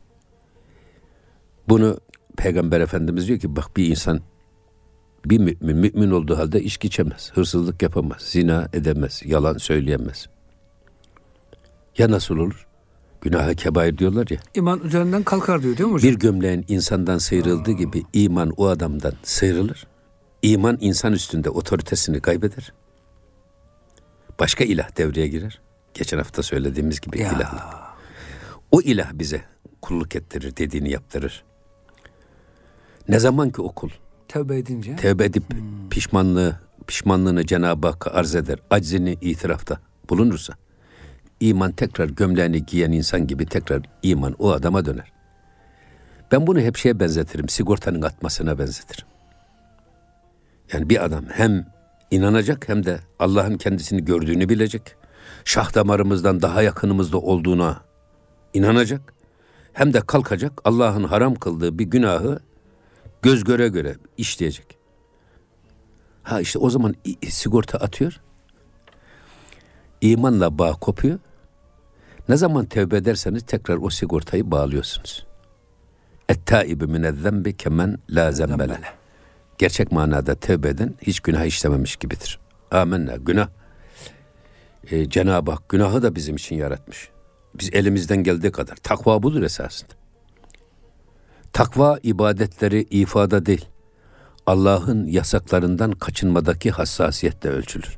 Bunu 1.70 1.98
Peygamber 2.38 2.82
Efendimiz 2.82 3.28
diyor 3.28 3.40
ki 3.40 3.56
bak 3.56 3.78
bir 3.78 3.88
insan 3.88 4.20
bir 5.26 5.40
mümin 5.40 5.58
mümin 5.82 6.12
olduğu 6.12 6.38
halde 6.38 6.64
içki 6.64 6.88
içemez, 6.88 7.32
hırsızlık 7.34 7.82
yapamaz, 7.82 8.22
zina 8.22 8.68
edemez, 8.74 9.22
yalan 9.26 9.58
söyleyemez. 9.58 10.28
Ya 11.98 12.12
nasıl 12.12 12.38
olur? 12.38 12.68
Günaha 13.22 13.54
kebair 13.54 13.98
diyorlar 13.98 14.28
ya. 14.30 14.38
İman 14.56 14.80
üzerinden 14.84 15.24
kalkar 15.24 15.64
diyor 15.64 15.78
değil 15.78 15.90
mi 15.90 15.94
hocam? 15.94 16.12
Bir 16.12 16.20
gömleğin 16.20 16.66
insandan 16.68 17.18
sıyrıldığı 17.18 17.72
gibi 17.72 18.04
iman 18.14 18.54
o 18.58 18.68
adamdan 18.68 19.14
sıyrılır. 19.24 19.88
İman 20.42 20.78
insan 20.82 21.14
üstünde 21.14 21.50
otoritesini 21.50 22.20
kaybeder. 22.22 22.74
Başka 24.40 24.64
ilah 24.64 24.98
devreye 24.98 25.28
girer. 25.28 25.62
Geçen 25.94 26.18
hafta 26.18 26.44
söylediğimiz 26.44 27.02
gibi 27.02 27.20
Ya. 27.22 27.32
ilah. 27.32 27.76
O 28.72 28.82
ilah 28.82 29.12
bize 29.14 29.42
kulluk 29.82 30.16
ettirir, 30.16 30.58
dediğini 30.58 30.92
yaptırır. 30.92 31.44
Ne 33.10 33.20
zaman 33.20 33.50
ki 33.50 33.62
o 33.62 33.72
kul 33.72 33.90
Tevbe 34.28 34.58
edince. 34.58 34.96
tevbe 34.96 35.26
edip 35.26 35.44
pişmanlığı 35.90 36.60
pişmanlığını 36.88 37.46
Cenab-ı 37.46 37.88
Hakk'a 37.88 38.10
arz 38.12 38.36
eder, 38.36 38.60
aczini 38.70 39.18
itirafta 39.22 39.80
bulunursa 40.10 40.54
iman 41.40 41.72
tekrar 41.72 42.10
gömleğini 42.10 42.66
giyen 42.66 42.92
insan 42.92 43.28
gibi 43.28 43.46
tekrar 43.46 43.82
iman 44.04 44.36
o 44.40 44.52
adama 44.52 44.86
döner. 44.86 45.12
Ben 46.32 46.48
bunu 46.48 46.60
hep 46.60 46.78
şeye 46.78 47.00
benzetirim, 47.00 47.50
sigortanın 47.50 48.02
atmasına 48.02 48.60
benzetirim. 48.60 49.08
Yani 50.74 50.90
bir 50.90 51.06
adam 51.06 51.26
hem 51.26 51.66
inanacak 52.12 52.70
hem 52.70 52.86
de 52.86 53.00
Allah'ın 53.20 53.58
kendisini 53.58 54.06
gördüğünü 54.06 54.50
bilecek. 54.50 54.96
Şah 55.46 55.76
damarımızdan 55.76 56.42
daha 56.42 56.62
yakınımızda 56.62 57.18
olduğuna 57.18 57.82
inanacak. 58.54 59.14
Hem 59.74 59.94
de 59.94 60.02
kalkacak 60.02 60.62
Allah'ın 60.64 61.04
haram 61.04 61.36
kıldığı 61.36 61.80
bir 61.80 61.84
günahı 61.84 62.40
göz 63.22 63.44
göre 63.44 63.68
göre 63.68 63.96
işleyecek. 64.18 64.78
Ha 66.24 66.42
işte 66.42 66.60
o 66.60 66.70
zaman 66.70 66.96
sigorta 67.30 67.78
atıyor. 67.78 68.22
İmanla 70.02 70.60
bağ 70.60 70.72
kopuyor. 70.72 71.20
Ne 72.30 72.38
zaman 72.38 72.66
tevbe 72.66 72.98
ederseniz 72.98 73.44
tekrar 73.44 73.78
o 73.78 73.90
sigortayı 73.90 74.52
bağlıyorsunuz. 74.52 75.26
Et-taibu 76.30 76.88
minezzembi 76.88 77.58
kemen 77.58 77.98
la 78.10 78.32
zembele. 78.32 78.80
Gerçek 79.58 79.92
manada 79.92 80.36
tevbe 80.36 80.70
eden 80.70 80.94
hiç 81.02 81.20
günah 81.20 81.46
işlememiş 81.46 81.96
gibidir. 81.96 82.40
Amenna. 82.72 83.16
Günah. 83.16 83.50
Ee, 84.92 85.10
Cenab-ı 85.10 85.52
Hak 85.52 85.70
günahı 85.70 86.04
da 86.04 86.16
bizim 86.16 86.36
için 86.36 86.56
yaratmış. 86.56 87.10
Biz 87.60 87.74
elimizden 87.74 88.24
geldiği 88.24 88.52
kadar. 88.52 88.76
Takva 88.76 89.24
budur 89.24 89.44
esasında. 89.44 89.94
Takva 91.56 92.00
ibadetleri 92.04 92.82
ifada 92.90 93.46
değil. 93.46 93.66
Allah'ın 94.46 95.08
yasaklarından 95.08 95.92
kaçınmadaki 95.92 96.72
hassasiyetle 96.72 97.50
ölçülür. 97.50 97.98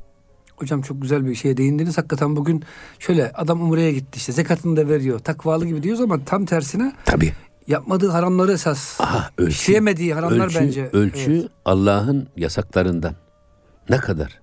Hocam 0.56 0.82
çok 0.82 1.02
güzel 1.02 1.26
bir 1.26 1.34
şeye 1.34 1.56
değindiniz. 1.56 1.98
Hakikaten 1.98 2.36
bugün 2.36 2.64
şöyle 2.98 3.32
adam 3.32 3.62
umreye 3.62 3.92
gitti 3.92 4.16
işte 4.16 4.32
zekatını 4.32 4.76
da 4.76 4.88
veriyor. 4.88 5.18
Takvalı 5.18 5.66
gibi 5.66 5.82
diyoruz 5.82 6.00
ama 6.00 6.24
tam 6.24 6.44
tersine 6.44 6.92
Tabii. 7.04 7.32
yapmadığı 7.66 8.08
haramları 8.08 8.52
esas. 8.52 9.00
Aha, 9.00 9.30
ölçü, 9.38 9.50
İşleyemediği 9.50 10.14
haramlar 10.14 10.46
ölçü, 10.46 10.60
bence. 10.60 10.90
Ölçü 10.92 11.32
Evet. 11.32 11.48
Allah'ın 11.64 12.28
yasaklarından. 12.36 13.14
Ne 13.90 13.96
kadar 13.96 14.40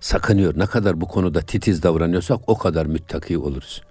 sakınıyor, 0.00 0.58
ne 0.58 0.66
kadar 0.66 1.00
bu 1.00 1.08
konuda 1.08 1.40
titiz 1.40 1.82
davranıyorsak 1.82 2.40
o 2.46 2.58
kadar 2.58 2.86
müttaki 2.86 3.38
oluruz. 3.38 3.82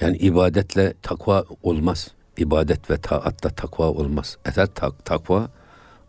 Yani 0.00 0.16
ibadetle 0.16 0.94
takva 1.02 1.44
olmaz. 1.62 2.15
İbadet 2.36 2.90
ve 2.90 2.96
taatla 2.96 3.50
takva 3.50 3.84
olmaz. 3.84 4.36
Eğer 4.44 4.66
tak, 4.66 5.04
takva 5.04 5.48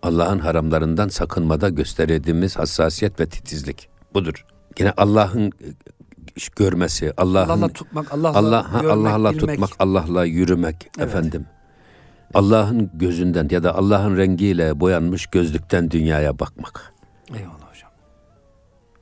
Allah'ın 0.04 0.40
haramlarından 0.40 1.08
sakınmada 1.08 1.70
gösterdiğimiz 1.70 2.58
hassasiyet 2.58 3.20
ve 3.20 3.26
titizlik. 3.26 3.90
Budur. 4.14 4.46
Yine 4.80 4.94
Allah'ın 4.98 5.48
e, 5.48 5.68
görmesi, 6.56 7.14
Allah'ın 7.18 7.50
Allah'la 7.50 7.70
tutmak, 7.70 8.14
Allah'la 8.14 8.38
Allah 8.38 8.66
görmek, 8.72 8.92
Allah'la 8.92 9.32
bilmek. 9.34 9.50
tutmak, 9.50 9.70
Allah'la 9.80 10.26
yürümek 10.26 10.76
Evet. 10.98 11.08
efendim. 11.08 11.46
Allah'ın 12.34 12.92
gözünden 12.94 13.48
ya 13.52 13.64
da 13.64 13.76
Allah'ın 13.76 14.18
rengiyle 14.18 14.80
boyanmış 14.80 15.28
gözlükten 15.28 15.92
dünyaya 15.92 16.40
bakmak. 16.40 16.94
Eyvallah 17.34 17.70
hocam. 17.70 17.92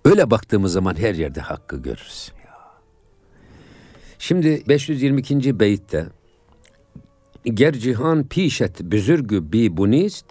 Öyle 0.06 0.32
baktığımız 0.32 0.74
zaman 0.74 0.96
her 0.96 1.16
yerde 1.16 1.42
hakkı 1.42 1.78
görürüz. 1.78 2.32
Şimdi 4.20 4.64
522. 4.68 5.60
beytte 5.60 6.06
Ger 7.54 7.74
cihan 7.74 8.28
pişet 8.28 8.82
büzürgü 8.82 9.52
bi 9.52 9.78
bunist 9.78 10.26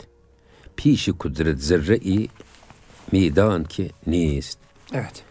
pişi 0.76 1.12
kudret 1.12 1.62
zerre-i 1.62 2.28
midan 3.12 3.64
ki 3.64 3.90
nist. 4.06 4.58
Evet. 4.92 5.24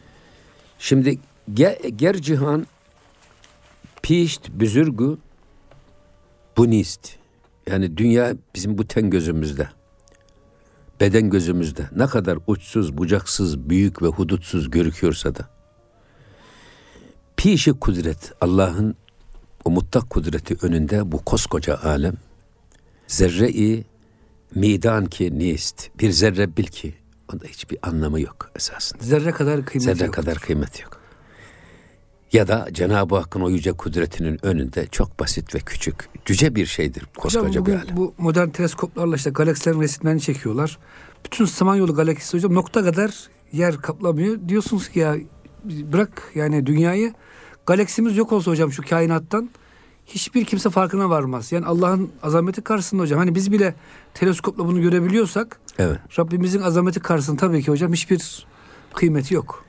Şimdi 0.79 1.19
ge, 1.53 1.79
ger 1.95 2.15
cihan 2.15 2.67
pişt 4.03 4.49
büzürgü 4.49 5.17
bunist. 6.57 7.15
Yani 7.67 7.97
dünya 7.97 8.33
bizim 8.55 8.77
bu 8.77 8.87
ten 8.87 9.09
gözümüzde. 9.09 9.69
Beden 10.99 11.29
gözümüzde. 11.29 11.89
Ne 11.95 12.07
kadar 12.07 12.39
uçsuz, 12.47 12.97
bucaksız, 12.97 13.69
büyük 13.69 14.01
ve 14.01 14.07
hudutsuz 14.07 14.71
görüküyorsa 14.71 15.35
da. 15.35 15.49
Pişi 17.37 17.73
kudret, 17.73 18.31
Allah'ın 18.41 18.95
o 19.65 19.69
mutlak 19.71 20.09
kudreti 20.09 20.55
önünde 20.61 21.11
bu 21.11 21.17
koskoca 21.25 21.77
alem 21.83 22.13
zerre-i 23.07 23.83
midan 24.55 25.05
ki 25.05 25.39
nist. 25.39 25.89
Bir 25.99 26.11
zerre 26.11 26.57
bil 26.57 26.63
ki 26.65 26.93
onda 27.33 27.45
hiçbir 27.45 27.77
anlamı 27.81 28.21
yok 28.21 28.51
esasında. 28.55 29.03
Zerre 29.03 29.31
kadar 29.31 29.65
kıymeti 29.65 29.95
Zerre 29.95 30.05
yok. 30.05 30.13
kadar 30.13 30.35
kıymet 30.39 30.81
yok. 30.81 30.99
Ya 32.33 32.47
da 32.47 32.67
Cenab-ı 32.71 33.15
Hakk'ın 33.15 33.41
o 33.41 33.49
yüce 33.49 33.71
kudretinin 33.71 34.45
önünde 34.45 34.87
çok 34.87 35.19
basit 35.19 35.55
ve 35.55 35.59
küçük, 35.59 36.09
cüce 36.25 36.55
bir 36.55 36.65
şeydir 36.65 37.01
Hocam 37.01 37.13
koskoca 37.43 37.53
bir 37.53 37.59
bugün 37.59 37.77
alem. 37.77 37.97
bu 37.97 38.13
modern 38.17 38.49
teleskoplarla 38.49 39.15
işte 39.15 39.29
galaksilerin 39.29 39.81
resimlerini 39.81 40.21
çekiyorlar. 40.21 40.77
Bütün 41.25 41.45
Samanyolu 41.45 41.95
galaksisi 41.95 42.37
hocam 42.37 42.53
nokta 42.53 42.83
kadar 42.83 43.29
yer 43.51 43.77
kaplamıyor. 43.77 44.37
Diyorsunuz 44.49 44.89
ki 44.89 44.99
ya 44.99 45.15
bırak 45.65 46.31
yani 46.35 46.65
dünyayı 46.65 47.13
galaksimiz 47.65 48.17
yok 48.17 48.31
olsa 48.31 48.51
hocam 48.51 48.71
şu 48.71 48.83
kainattan 48.89 49.49
hiçbir 50.05 50.45
kimse 50.45 50.69
farkına 50.69 51.09
varmaz. 51.09 51.51
Yani 51.51 51.65
Allah'ın 51.65 52.11
azameti 52.23 52.61
karşısında 52.61 53.01
hocam 53.01 53.19
hani 53.19 53.35
biz 53.35 53.51
bile 53.51 53.75
teleskopla 54.13 54.67
bunu 54.67 54.81
görebiliyorsak 54.81 55.59
Evet. 55.79 55.99
Rabbimizin 56.19 56.61
azameti 56.61 56.99
karşısında 56.99 57.37
tabii 57.37 57.63
ki 57.63 57.71
hocam 57.71 57.93
hiçbir 57.93 58.45
kıymeti 58.93 59.33
yok. 59.33 59.65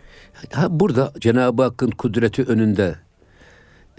Ha, 0.53 0.67
burada 0.71 1.13
Cenab-ı 1.21 1.63
Hakk'ın 1.63 1.91
kudreti 1.91 2.43
önünde 2.43 2.97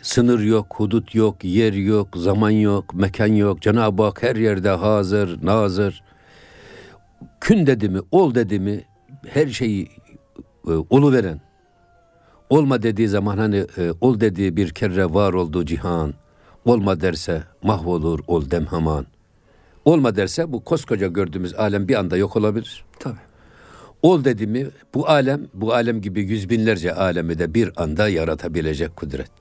sınır 0.02 0.40
yok, 0.40 0.66
hudut 0.70 1.16
yok, 1.16 1.44
yer 1.44 1.74
yok, 1.74 2.08
zaman 2.16 2.50
yok, 2.50 2.94
mekan 2.94 3.34
yok. 3.34 3.62
Cenab-ı 3.62 4.04
Hak 4.04 4.24
her 4.24 4.36
yerde 4.36 4.70
hazır, 4.70 5.46
nazır. 5.46 6.04
Kün 7.42 7.68
dedi 7.68 7.90
mi, 7.90 8.00
ol 8.12 8.36
dedi 8.36 8.60
mi 8.60 8.86
her 9.28 9.48
şeyi 9.48 9.90
e, 10.68 10.72
olu 10.90 11.14
veren. 11.14 11.42
Olma 12.50 12.84
dediği 12.84 13.08
zaman 13.08 13.38
hani 13.38 13.66
e, 13.78 13.92
ol 14.02 14.20
dediği 14.20 14.56
bir 14.58 14.70
kere 14.70 15.14
var 15.14 15.34
olduğu 15.34 15.66
cihan. 15.66 16.14
Olma 16.66 17.02
derse 17.02 17.44
mahvolur 17.64 18.20
ol 18.28 18.52
demhaman. 18.52 19.06
Olma 19.86 20.16
derse 20.16 20.52
bu 20.52 20.64
koskoca 20.64 21.08
gördüğümüz 21.08 21.54
alem 21.56 21.88
bir 21.88 21.96
anda 21.96 22.18
yok 22.18 22.36
olabilir. 22.36 22.86
Tabii. 23.00 23.16
Ol 24.02 24.24
dedi 24.24 24.48
mi 24.48 24.68
bu 24.94 25.10
alem, 25.10 25.42
bu 25.54 25.74
alem 25.74 26.02
gibi 26.02 26.22
yüz 26.22 26.50
binlerce 26.50 26.94
alemi 26.96 27.40
de 27.40 27.54
bir 27.54 27.72
anda 27.84 28.10
yaratabilecek 28.10 28.96
kudret. 28.96 29.32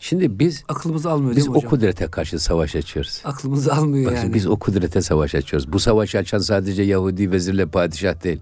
Şimdi 0.00 0.38
biz 0.38 0.64
Aklımız 0.68 1.06
almıyor 1.06 1.36
biz 1.36 1.48
o 1.48 1.54
hocam? 1.54 1.70
kudrete 1.70 2.06
karşı 2.06 2.38
savaş 2.38 2.76
açıyoruz. 2.76 3.22
Aklımız 3.24 3.68
almıyor 3.68 4.10
Bakın 4.12 4.22
yani. 4.22 4.34
biz 4.34 4.46
o 4.46 4.56
kudrete 4.56 5.02
savaş 5.02 5.34
açıyoruz. 5.34 5.72
Bu 5.72 5.78
savaşı 5.78 6.18
açan 6.18 6.38
sadece 6.38 6.82
Yahudi 6.82 7.32
vezirle 7.32 7.66
padişah 7.66 8.24
değil. 8.24 8.40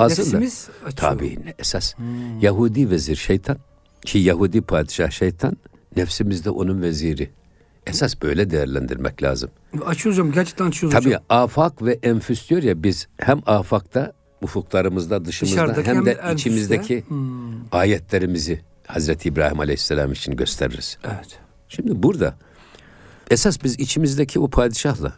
Aslında 0.00 0.22
Nefsimiz 0.22 0.68
açıyor. 0.86 0.92
tabii 0.96 1.38
esas 1.58 1.94
Yahudi 2.40 2.90
vezir 2.90 3.16
şeytan 3.16 3.56
ki 4.04 4.18
Yahudi 4.18 4.60
padişah 4.60 5.10
şeytan 5.10 5.56
nefsimizde 5.96 6.50
onun 6.50 6.82
veziri. 6.82 7.30
Esas 7.86 8.22
böyle 8.22 8.50
değerlendirmek 8.50 9.22
lazım. 9.22 9.50
Açıyoruz 9.86 10.18
hocam 10.18 10.32
gerçekten 10.32 10.66
açıyoruz 10.66 10.98
Tabii 10.98 11.08
hocam. 11.08 11.22
afak 11.28 11.82
ve 11.82 11.98
enfüs 12.02 12.50
diyor 12.50 12.62
ya 12.62 12.82
biz 12.82 13.08
hem 13.16 13.40
afakta 13.46 14.12
ufuklarımızda 14.42 15.24
dışımızda 15.24 15.56
Dışarıdaki 15.56 15.88
hem 15.88 15.94
de 15.94 15.98
hem 15.98 16.06
de 16.06 16.10
enfüste. 16.10 16.32
içimizdeki 16.34 17.04
Hmm. 17.08 17.52
ayetlerimizi 17.72 18.60
Hazreti 18.86 19.28
İbrahim 19.28 19.60
Aleyhisselam 19.60 20.12
için 20.12 20.36
gösteririz. 20.36 20.98
Evet. 21.04 21.38
Şimdi 21.68 22.02
burada 22.02 22.34
esas 23.30 23.64
biz 23.64 23.80
içimizdeki 23.80 24.40
o 24.40 24.48
padişahla 24.50 25.12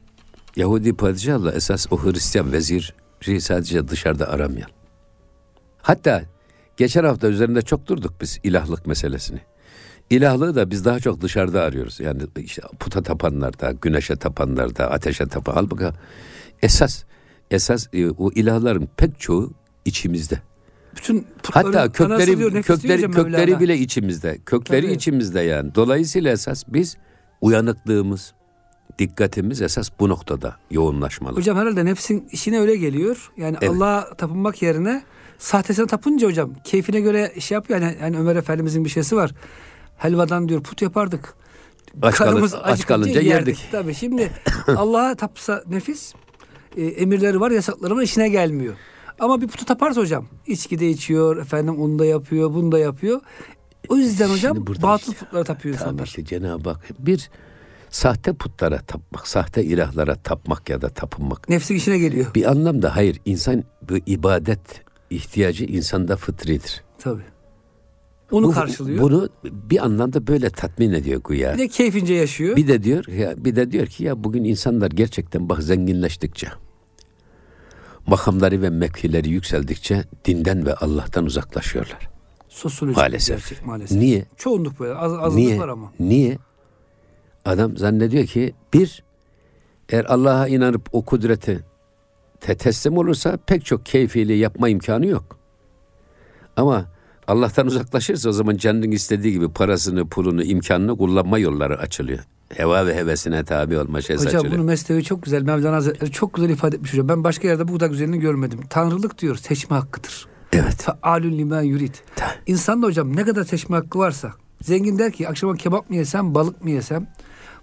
Yahudi 0.56 0.92
padişahla 0.92 1.52
esas 1.52 1.86
o 1.90 2.04
Hristiyan 2.04 2.52
veziri 3.22 3.40
sadece 3.40 3.88
dışarıda 3.88 4.28
aramayalım. 4.28 4.74
Hatta 5.82 6.22
geçen 6.76 7.04
hafta 7.04 7.28
üzerinde 7.28 7.62
çok 7.62 7.86
durduk 7.86 8.14
biz 8.20 8.40
ilahlık 8.42 8.86
meselesini. 8.86 9.40
İlahlığı 10.10 10.54
da 10.54 10.70
biz 10.70 10.84
daha 10.84 11.00
çok 11.00 11.20
dışarıda 11.20 11.62
arıyoruz. 11.62 12.00
Yani 12.00 12.22
işte 12.36 12.62
puta 12.80 13.02
tapanlarda, 13.02 13.72
güneşe 13.72 14.16
tapanlarda, 14.16 14.90
ateşe 14.90 15.26
tapan. 15.26 15.54
Halbuki 15.54 15.84
esas 16.62 17.04
esas 17.50 17.88
e, 17.92 18.10
o 18.10 18.30
ilahların 18.32 18.88
pek 18.96 19.20
çoğu 19.20 19.52
içimizde. 19.84 20.38
Bütün 20.96 21.26
Hatta 21.50 21.92
kökleri 21.92 22.62
kökleri 22.62 23.10
kökleri 23.10 23.60
bile 23.60 23.78
içimizde. 23.78 24.38
Kökleri 24.46 24.86
Tabii. 24.86 24.94
içimizde 24.94 25.40
yani. 25.40 25.74
Dolayısıyla 25.74 26.32
esas 26.32 26.64
biz 26.68 26.96
uyanıklığımız, 27.40 28.34
dikkatimiz 29.02 29.62
esas 29.62 29.90
bu 30.00 30.08
noktada 30.08 30.56
yoğunlaşmalı. 30.70 31.36
Hocam 31.36 31.56
herhalde 31.58 31.84
nefsin 31.84 32.28
işine 32.32 32.60
öyle 32.60 32.76
geliyor. 32.76 33.30
Yani 33.36 33.56
Evet. 33.60 33.70
Allah'a 33.70 34.14
tapınmak 34.14 34.62
yerine 34.62 35.02
sahtesine 35.38 35.86
tapınca 35.86 36.28
hocam 36.28 36.54
keyfine 36.64 37.00
göre 37.00 37.32
şey 37.40 37.54
yapıyor. 37.54 37.80
Yani, 37.80 37.96
yani 38.02 38.18
Ömer 38.18 38.36
Efendimizin 38.36 38.84
bir 38.84 38.90
şeysi 38.90 39.16
var. 39.16 39.30
Helvadan 39.98 40.48
diyor 40.48 40.62
put 40.62 40.82
yapardık. 40.82 41.34
Aç, 42.02 42.14
kalın- 42.14 42.28
Karnımız 42.30 42.54
aç 42.54 42.86
kalınca 42.86 43.20
yerdik. 43.20 43.68
Tabii 43.72 43.94
şimdi 43.94 44.30
Allah'a 44.76 45.14
tapsa 45.14 45.62
nefis 45.68 46.14
e, 46.76 46.84
emirleri 46.86 47.40
var 47.40 47.50
yasakları 47.50 47.96
var 47.96 48.02
işine 48.02 48.28
gelmiyor. 48.28 48.74
Ama 49.18 49.40
bir 49.40 49.48
putu 49.48 49.64
taparsa 49.64 50.00
hocam 50.00 50.26
içki 50.46 50.78
de 50.78 50.88
içiyor 50.90 51.36
efendim 51.36 51.78
onu 51.82 51.98
da 51.98 52.04
yapıyor 52.04 52.54
bunu 52.54 52.72
da 52.72 52.78
yapıyor. 52.78 53.20
O 53.88 53.96
yüzden 53.96 54.28
hocam 54.28 54.66
batıl 54.82 55.12
putlara 55.12 55.44
tapıyor 55.44 55.74
Tabii 55.76 55.84
insanlar. 55.90 56.08
ki 56.08 56.24
Cenab-ı 56.24 56.70
Hak 56.70 56.80
bir 56.98 57.30
sahte 57.92 58.32
putlara 58.32 58.78
tapmak, 58.78 59.26
sahte 59.28 59.64
ilahlara 59.64 60.14
tapmak 60.16 60.68
ya 60.70 60.80
da 60.82 60.88
tapınmak. 60.88 61.48
Nefsin 61.48 61.74
işine 61.74 61.98
geliyor. 61.98 62.34
Bir 62.34 62.50
anlamda 62.50 62.96
hayır 62.96 63.20
insan 63.24 63.64
bu 63.90 63.96
ibadet 64.06 64.60
ihtiyacı 65.10 65.64
insanda 65.64 66.16
fıtridir. 66.16 66.84
Tabii. 66.98 67.22
Onu 68.30 68.46
Bu- 68.46 68.52
karşılıyor. 68.52 69.02
Bunu 69.02 69.28
bir 69.44 69.84
anlamda 69.84 70.26
böyle 70.26 70.50
tatmin 70.50 70.92
ediyor 70.92 71.20
güya. 71.28 71.54
bir 71.54 71.58
de 71.58 71.68
keyfince 71.68 72.14
yaşıyor. 72.14 72.56
Bir 72.56 72.68
de 72.68 72.82
diyor 72.82 73.06
ya 73.06 73.44
bir 73.44 73.56
de 73.56 73.72
diyor 73.72 73.86
ki 73.86 74.04
ya 74.04 74.24
bugün 74.24 74.44
insanlar 74.44 74.90
gerçekten 74.90 75.48
bak 75.48 75.62
zenginleştikçe 75.62 76.48
makamları 78.06 78.62
ve 78.62 78.70
mevkileri 78.70 79.28
yükseldikçe 79.30 80.04
dinden 80.24 80.66
ve 80.66 80.74
Allah'tan 80.74 81.24
uzaklaşıyorlar. 81.24 82.08
Sosyolojik 82.48 82.96
Maalesef. 82.96 83.38
gerçek 83.48 83.66
maalesef. 83.66 83.98
Niye? 83.98 84.24
Çoğunluk 84.36 84.80
böyle 84.80 84.94
az, 84.94 85.12
azınlık 85.12 85.34
Niye? 85.34 85.58
var 85.58 85.68
ama. 85.68 85.92
Niye? 86.00 86.38
Adam 87.44 87.76
zannediyor 87.76 88.26
ki 88.26 88.54
bir 88.74 89.02
eğer 89.88 90.04
Allah'a 90.04 90.48
inanıp 90.48 90.88
o 90.92 91.04
kudreti 91.04 91.64
te 92.40 92.56
teslim 92.56 92.96
olursa 92.98 93.38
pek 93.46 93.64
çok 93.64 93.86
keyfiyle 93.86 94.34
yapma 94.34 94.68
imkanı 94.68 95.06
yok. 95.06 95.38
Ama 96.56 96.84
Allah'tan 97.28 97.66
uzaklaşırsa 97.66 98.28
o 98.28 98.32
zaman 98.32 98.56
canının 98.56 98.90
istediği 98.90 99.32
gibi 99.32 99.48
parasını, 99.52 100.08
pulunu, 100.08 100.42
imkanını 100.42 100.96
kullanma 100.98 101.38
yolları 101.38 101.78
açılıyor. 101.78 102.18
Heva 102.56 102.86
ve 102.86 102.94
hevesine 102.96 103.44
tabi 103.44 103.78
olma 103.78 104.00
şeysi 104.00 104.24
Hocam 104.26 104.40
açılıyor. 104.40 104.58
bunu 104.58 104.66
Mesnevi 104.66 105.04
çok 105.04 105.22
güzel. 105.22 105.42
Mevlana 105.42 105.76
Hazretleri 105.76 106.10
çok 106.10 106.34
güzel 106.34 106.50
ifade 106.50 106.76
etmiş 106.76 106.92
hocam. 106.92 107.08
Ben 107.08 107.24
başka 107.24 107.48
yerde 107.48 107.68
bu 107.68 107.72
kadar 107.72 107.86
güzelini 107.90 108.20
görmedim. 108.20 108.60
Tanrılık 108.70 109.18
diyor 109.18 109.36
seçme 109.36 109.76
hakkıdır. 109.76 110.26
Evet. 110.52 110.86
Fealün 111.02 111.38
lima 111.38 111.60
yurid. 111.60 111.94
Ta- 112.16 112.34
İnsan 112.46 112.82
da 112.82 112.86
hocam 112.86 113.16
ne 113.16 113.24
kadar 113.24 113.44
seçme 113.44 113.76
hakkı 113.76 113.98
varsa. 113.98 114.32
Zengin 114.62 114.98
der 114.98 115.12
ki 115.12 115.28
akşama 115.28 115.56
kebap 115.56 115.90
mı 115.90 115.96
yesem, 115.96 116.34
balık 116.34 116.64
mı 116.64 116.70
yesem? 116.70 117.06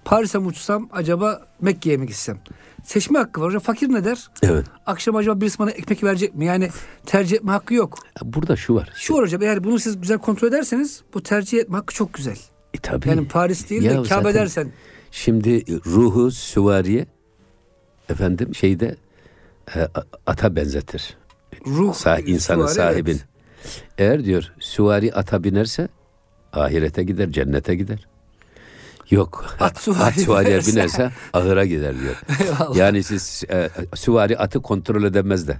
Paris'e 0.10 0.39
mi 0.39 0.48
uçsam, 0.48 0.89
acaba 0.91 1.48
Mekke'ye 1.62 1.98
mi 1.98 2.08
gitsem? 2.08 2.39
Seçme 2.84 3.19
hakkı 3.19 3.41
var 3.41 3.48
hocam. 3.48 3.62
Fakir 3.62 3.89
ne 3.89 4.06
der? 4.06 4.28
Evet. 4.43 4.65
Akşam 4.86 5.15
acaba 5.15 5.41
birisi 5.41 5.60
bana 5.60 5.72
ekmek 5.72 6.04
verecek 6.04 6.36
mi? 6.36 6.45
Yani 6.45 6.69
tercih 7.06 7.38
etme 7.38 7.52
hakkı 7.52 7.74
yok. 7.74 7.98
Burada 8.24 8.56
şu 8.56 8.76
var. 8.76 8.89
Şu 8.95 9.13
var 9.13 9.22
hocam 9.24 9.41
eğer 9.41 9.63
bunu 9.63 9.80
siz 9.80 10.02
güzel 10.02 10.17
kontrol 10.17 10.48
ederseniz 10.48 11.02
bu 11.13 11.24
tercih 11.24 11.60
etme 11.60 11.78
hakkı 11.78 11.93
çok 11.93 12.13
güzel. 12.13 12.38
E, 12.74 12.78
tabii. 12.78 13.10
Yani 13.10 13.28
Paris 13.28 13.69
değil 13.69 13.82
Ya 13.84 14.04
de 14.04 14.08
Kabe 14.08 14.34
dersen. 14.34 14.72
Şimdi 15.12 15.65
ruhu 15.86 16.32
süvariye 16.32 17.06
efendim 18.10 18.56
şeyde 18.56 18.95
e, 19.76 19.88
ata 20.26 20.56
benzetir. 20.56 21.17
Ruh 21.65 21.93
Sah 21.93 22.19
insanın 22.19 22.67
süvari, 22.67 22.76
sahibin. 22.76 23.12
evet. 23.12 23.26
Eğer 23.98 24.26
diyor 24.26 24.54
süvari 24.60 25.13
ata 25.13 25.43
binerse 25.43 25.88
ahirete 26.54 27.04
gider, 27.04 27.32
cennete 27.32 27.76
gider. 27.76 28.08
Yok. 29.10 29.45
At 29.60 29.80
süvari 29.80 30.04
at 30.04 30.13
süvariye 30.13 30.58
binerse- 30.60 31.12
ahıra 31.34 31.65
gider 31.65 31.95
diyor. 32.02 32.15
Eyvallah. 32.41 32.76
yani 32.76 33.04
siz 33.04 33.43
e, 33.52 33.69
süvari 33.95 34.38
atı 34.38 34.62
kontrol 34.62 35.04
edemez 35.04 35.48
de. 35.48 35.58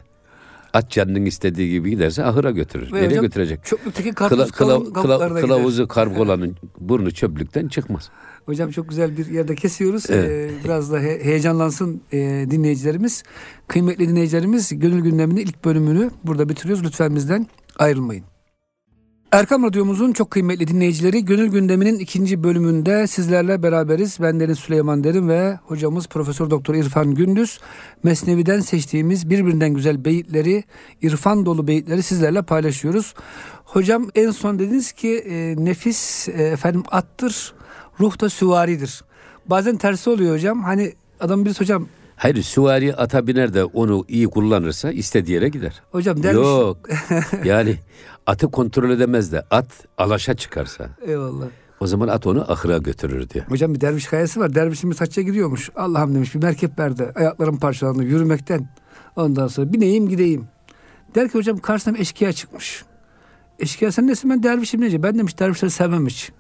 At 0.74 0.90
canının 0.92 1.26
istediği 1.26 1.72
gibi 1.72 1.90
giderse 1.90 2.24
ahıra 2.24 2.52
götürür. 2.52 2.92
Ve 2.92 2.96
Nereye 2.98 3.08
hocam, 3.08 3.22
götürecek? 3.26 3.66
Çöplükteki 3.66 4.12
Kıla, 4.14 4.30
karpuz 4.30 4.52
kılav- 4.52 4.94
kabuklarına 4.94 5.28
gider. 5.28 5.42
kılavuzu 5.42 5.88
kargolanın 5.88 6.56
burnu 6.80 7.12
çöplükten 7.12 7.68
çıkmaz. 7.68 8.10
Hocam 8.46 8.72
çok 8.72 8.90
güzel 8.90 9.18
bir 9.18 9.26
yerde 9.28 9.56
kesiyoruz. 9.56 10.06
Evet. 10.10 10.30
Ee, 10.30 10.64
biraz 10.64 10.92
da 10.92 11.00
he- 11.00 11.24
heyecanlansın 11.24 12.02
e, 12.12 12.18
dinleyicilerimiz. 12.52 13.24
Kıymetli 13.68 14.10
dinleyicilerimiz 14.10 14.80
Gönül 14.80 15.02
Gündemi'nin 15.02 15.42
ilk 15.42 15.66
bölümünü 15.66 16.10
burada 16.24 16.50
bitiriyoruz. 16.50 16.84
Lütfen 16.86 17.16
bizden 17.16 17.48
ayrılmayın. 17.80 18.24
Erkam 19.32 19.64
Radyomuzun 19.64 20.14
çok 20.14 20.32
kıymetli 20.32 20.68
dinleyicileri 20.68 21.26
Gönül 21.26 21.48
Gündemi'nin 21.48 22.00
ikinci 22.00 22.44
bölümünde 22.44 23.08
sizlerle 23.08 23.64
beraberiz. 23.64 24.18
Ben 24.22 24.40
Deniz 24.40 24.60
Süleyman 24.60 25.04
Derin 25.04 25.30
ve 25.30 25.60
hocamız 25.66 26.08
Profesör 26.08 26.50
Doktor 26.50 26.76
İrfan 26.76 27.16
Gündüz. 27.16 27.60
Mesnevi'den 28.04 28.60
seçtiğimiz 28.60 29.30
birbirinden 29.30 29.74
güzel 29.74 30.06
beyitleri, 30.06 30.64
irfan 31.02 31.46
dolu 31.46 31.68
beyitleri 31.68 32.04
sizlerle 32.04 32.42
paylaşıyoruz. 32.42 33.14
Hocam 33.66 34.10
en 34.16 34.32
son 34.32 34.60
dediniz 34.60 34.92
ki 34.92 35.18
e, 35.18 35.56
nefis 35.66 36.30
e, 36.30 36.32
efendim 36.32 36.84
attır, 36.92 37.54
ruh 38.00 38.22
da 38.22 38.30
süvaridir. 38.30 39.02
Bazen 39.46 39.78
tersi 39.78 40.10
oluyor 40.10 40.36
hocam. 40.36 40.64
Hani 40.64 40.94
adam 41.20 41.46
birisi 41.46 41.60
hocam 41.60 41.88
Hayır 42.20 42.44
süvari 42.44 42.96
ata 42.96 43.28
biner 43.28 43.54
de 43.54 43.64
onu 43.64 44.06
iyi 44.08 44.28
kullanırsa 44.28 44.92
istediği 44.92 45.34
yere 45.34 45.50
gider. 45.50 45.82
Hocam 45.92 46.24
derviş. 46.24 46.36
Yok. 46.36 46.78
yani 47.46 47.76
atı 48.30 48.52
kontrol 48.52 48.90
edemez 48.90 49.32
de 49.32 49.44
at 49.52 49.86
alaşa 49.98 50.34
çıkarsa. 50.34 50.90
Eyvallah. 51.08 51.46
O 51.80 51.88
zaman 51.88 52.08
at 52.08 52.28
onu 52.28 52.52
ahıra 52.52 52.78
götürür 52.78 53.30
diyor. 53.30 53.46
Hocam 53.48 53.74
bir 53.74 53.82
derviş 53.82 54.08
kayası 54.08 54.40
var. 54.40 54.56
Dervişimiz 54.56 55.02
hacca 55.02 55.24
gidiyormuş. 55.24 55.70
Allah'ım 55.76 56.16
demiş 56.16 56.36
bir 56.36 56.44
merkep 56.44 56.80
verdi. 56.80 57.12
Ayaklarım 57.16 57.60
parçalandı 57.60 58.04
yürümekten. 58.04 58.70
Ondan 59.16 59.48
sonra 59.48 59.74
bineyim 59.74 60.10
gideyim. 60.10 60.48
Der 61.16 61.28
ki 61.28 61.38
hocam 61.38 61.58
karşısına 61.58 61.94
bir 61.94 62.00
eşkıya 62.00 62.34
çıkmış. 62.34 62.84
Eşkıya 63.60 63.92
sen 63.92 64.08
nesin 64.08 64.30
ben 64.30 64.44
dervişim 64.44 64.82
nece? 64.82 65.04
Ben 65.04 65.18
demiş 65.18 65.40
dervişleri 65.40 65.72
sevmem 65.72 66.08
hiç. 66.08 66.32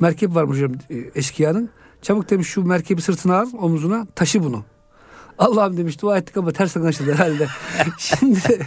Merkep 0.00 0.34
varmış 0.34 0.56
hocam 0.56 0.72
e, 0.90 0.96
eşkıyanın. 1.14 1.70
Çabuk 2.02 2.30
demiş 2.30 2.48
şu 2.48 2.64
merkebi 2.64 3.02
sırtına 3.02 3.40
al 3.40 3.46
omuzuna 3.58 4.06
taşı 4.14 4.42
bunu. 4.42 4.64
Allah'ım 5.38 5.76
demiş 5.76 6.02
dua 6.02 6.18
ettik 6.18 6.36
ama 6.36 6.52
ters 6.52 6.76
anlaşıldı 6.76 7.12
herhalde. 7.12 7.48
Şimdi 7.98 8.66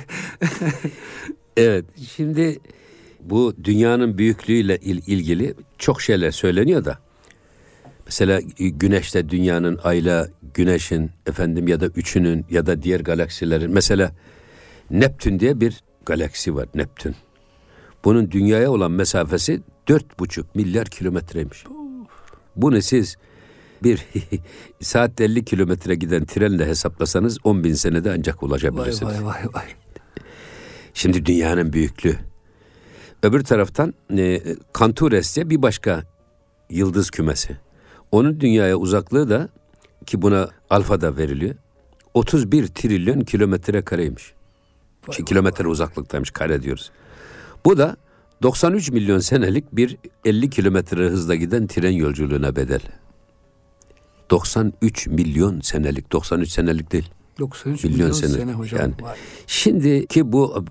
Evet. 1.58 1.86
Şimdi 2.16 2.60
bu 3.22 3.54
dünyanın 3.64 4.18
büyüklüğüyle 4.18 4.78
il- 4.78 5.02
ilgili 5.08 5.54
çok 5.78 6.02
şeyler 6.02 6.32
söyleniyor 6.32 6.86
da. 6.86 7.00
Mesela 8.06 8.42
güneşte 8.60 9.30
dünyanın, 9.30 9.80
ayla 9.84 10.28
güneşin 10.54 11.12
efendim 11.28 11.68
ya 11.68 11.80
da 11.80 11.86
üçünün 11.88 12.46
ya 12.50 12.66
da 12.66 12.82
diğer 12.82 13.00
galaksilerin 13.00 13.72
mesela 13.72 14.12
Neptün 14.92 15.40
diye 15.40 15.62
bir 15.62 15.84
galaksi 16.06 16.56
var 16.56 16.68
Neptün. 16.76 17.16
Bunun 18.04 18.32
dünyaya 18.32 18.72
olan 18.72 18.92
mesafesi 18.92 19.62
dört 19.88 20.20
buçuk 20.20 20.56
milyar 20.56 20.88
kilometreymiş. 20.88 21.64
Bunu 22.56 22.82
siz 22.82 23.16
bir 23.84 24.06
saatte 24.82 25.24
50 25.24 25.46
kilometre 25.46 25.96
giden 25.96 26.26
trenle 26.26 26.66
hesaplasanız 26.66 27.38
10 27.44 27.64
bin 27.64 27.74
senede 27.74 28.12
ancak 28.12 28.44
vay 28.44 28.48
ulaşabilirsiniz. 28.50 29.14
vay 29.14 29.26
vay 29.26 29.44
vay. 29.54 29.64
Şimdi 30.93 31.25
dünyanın 31.25 31.73
büyüklüğü. 31.73 32.15
Öbür 33.23 33.43
taraftan 33.43 33.93
e, 34.17 34.41
Kantures 34.73 35.36
diye 35.36 35.49
bir 35.49 35.62
başka 35.62 36.04
yıldız 36.69 37.10
kümesi. 37.12 37.58
Onun 38.12 38.39
dünyaya 38.39 38.75
uzaklığı 38.77 39.30
da 39.30 39.49
ki 40.06 40.21
buna 40.21 40.49
alfa 40.69 41.01
da 41.01 41.17
veriliyor. 41.17 41.56
31 42.13 42.67
trilyon 42.67 43.21
kilometre 43.21 43.82
kareymiş. 43.82 44.34
Ki 45.12 45.25
kilometre 45.25 45.67
uzaklıktaymış 45.67 46.32
kare 46.32 46.63
diyoruz. 46.63 46.91
Bu 47.65 47.77
da 47.77 47.95
93 48.43 48.91
milyon 48.91 49.19
senelik 49.19 49.75
bir 49.75 49.97
50 50.25 50.49
kilometre 50.49 51.10
hızla 51.10 51.36
giden 51.36 51.67
tren 51.67 51.91
yolculuğuna 51.91 52.56
bedel. 52.56 52.82
93 54.30 55.08
milyon 55.08 55.62
senelik, 55.62 56.12
93 56.12 56.49
senelik 56.51 56.91
değil. 56.91 57.10
93 57.39 57.84
Milyon 57.84 57.97
milyon, 57.99 58.12
sene. 58.12 58.30
sene, 58.32 58.54
hocam. 58.54 58.80
Yani- 58.82 58.93
Vay. 59.01 59.15
Şimdi 59.47 60.08
ki 60.08 60.32
bu 60.32 60.65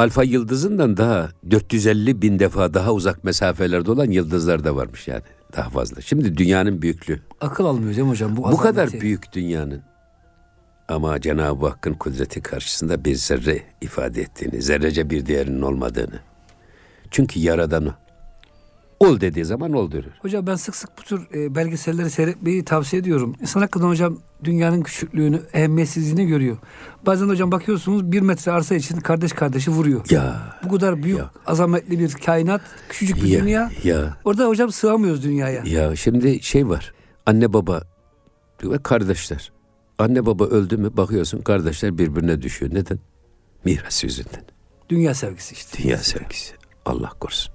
alfa 0.00 0.22
yıldızından 0.22 0.96
daha 0.96 1.28
450 1.50 2.22
bin 2.22 2.38
defa 2.38 2.74
daha 2.74 2.92
uzak 2.92 3.24
mesafelerde 3.24 3.90
olan 3.90 4.10
yıldızlar 4.10 4.64
da 4.64 4.76
varmış 4.76 5.08
yani. 5.08 5.22
Daha 5.56 5.70
fazla. 5.70 6.00
Şimdi 6.00 6.36
dünyanın 6.36 6.82
büyüklüğü. 6.82 7.20
Akıl 7.40 7.64
almıyor 7.64 7.90
değil 7.96 8.06
mi 8.06 8.10
hocam? 8.10 8.36
Bu, 8.36 8.42
Bu 8.42 8.56
kadar 8.56 8.92
büyük 8.92 9.32
dünyanın. 9.32 9.82
Ama 10.88 11.20
Cenab-ı 11.20 11.66
Hakk'ın 11.66 11.94
kudreti 11.94 12.42
karşısında 12.42 13.04
bir 13.04 13.14
zerre 13.14 13.62
ifade 13.80 14.20
ettiğini, 14.22 14.62
zerrece 14.62 15.10
bir 15.10 15.26
değerinin 15.26 15.62
olmadığını. 15.62 16.20
Çünkü 17.10 17.40
yaradan 17.40 17.86
o. 17.86 17.92
Ol 19.00 19.20
dediği 19.20 19.44
zaman 19.44 19.72
ol 19.72 19.90
diyor. 19.90 20.04
Hocam 20.18 20.46
ben 20.46 20.54
sık 20.54 20.76
sık 20.76 20.90
bu 20.98 21.02
tür 21.02 21.28
e, 21.34 21.54
belgeselleri 21.54 22.10
seyretmeyi 22.10 22.64
tavsiye 22.64 23.00
ediyorum. 23.02 23.34
İnsan 23.40 23.60
hakikaten 23.60 23.86
hocam 23.88 24.18
dünyanın 24.44 24.82
küçüklüğünü, 24.82 25.42
ehemmiyetsizliğini 25.52 26.26
görüyor. 26.26 26.56
Bazen 27.06 27.28
hocam 27.28 27.52
bakıyorsunuz 27.52 28.12
bir 28.12 28.20
metre 28.20 28.52
arsa 28.52 28.74
için 28.74 28.96
kardeş 29.00 29.32
kardeşi 29.32 29.70
vuruyor. 29.70 30.10
Ya, 30.10 30.58
Bu 30.64 30.68
kadar 30.70 31.02
büyük, 31.02 31.18
Ya. 31.18 31.30
azametli 31.46 31.98
bir 31.98 32.12
kainat, 32.12 32.60
küçücük 32.88 33.16
bir 33.16 33.28
ya, 33.28 33.40
dünya. 33.42 33.70
ya. 33.84 34.16
Orada 34.24 34.46
hocam 34.46 34.72
sığamıyoruz 34.72 35.22
dünyaya. 35.22 35.62
Ya 35.64 35.96
şimdi 35.96 36.42
şey 36.42 36.68
var. 36.68 36.94
Anne 37.26 37.52
baba 37.52 37.82
ve 38.64 38.78
kardeşler. 38.82 39.52
Anne 39.98 40.26
baba 40.26 40.44
öldü 40.44 40.76
mü 40.76 40.96
bakıyorsun 40.96 41.40
kardeşler 41.40 41.98
birbirine 41.98 42.42
düşüyor. 42.42 42.74
Neden? 42.74 42.98
Miras 43.64 44.04
yüzünden. 44.04 44.42
Dünya 44.88 45.14
sevgisi 45.14 45.54
işte. 45.54 45.82
Dünya 45.82 45.98
sevgisi. 45.98 46.54
Allah 46.86 47.08
korusun. 47.20 47.54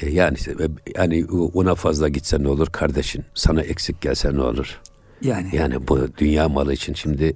E, 0.00 0.10
yani 0.10 0.36
işte, 0.36 0.54
yani 0.96 1.26
ona 1.54 1.74
fazla 1.74 2.08
gitse 2.08 2.42
ne 2.42 2.48
olur 2.48 2.66
kardeşin 2.66 3.24
sana 3.34 3.62
eksik 3.62 4.00
gelse 4.00 4.34
ne 4.34 4.42
olur? 4.42 4.80
Yani. 5.22 5.48
Yani 5.52 5.88
bu 5.88 6.08
dünya 6.18 6.48
malı 6.48 6.72
için 6.72 6.94
şimdi 6.94 7.34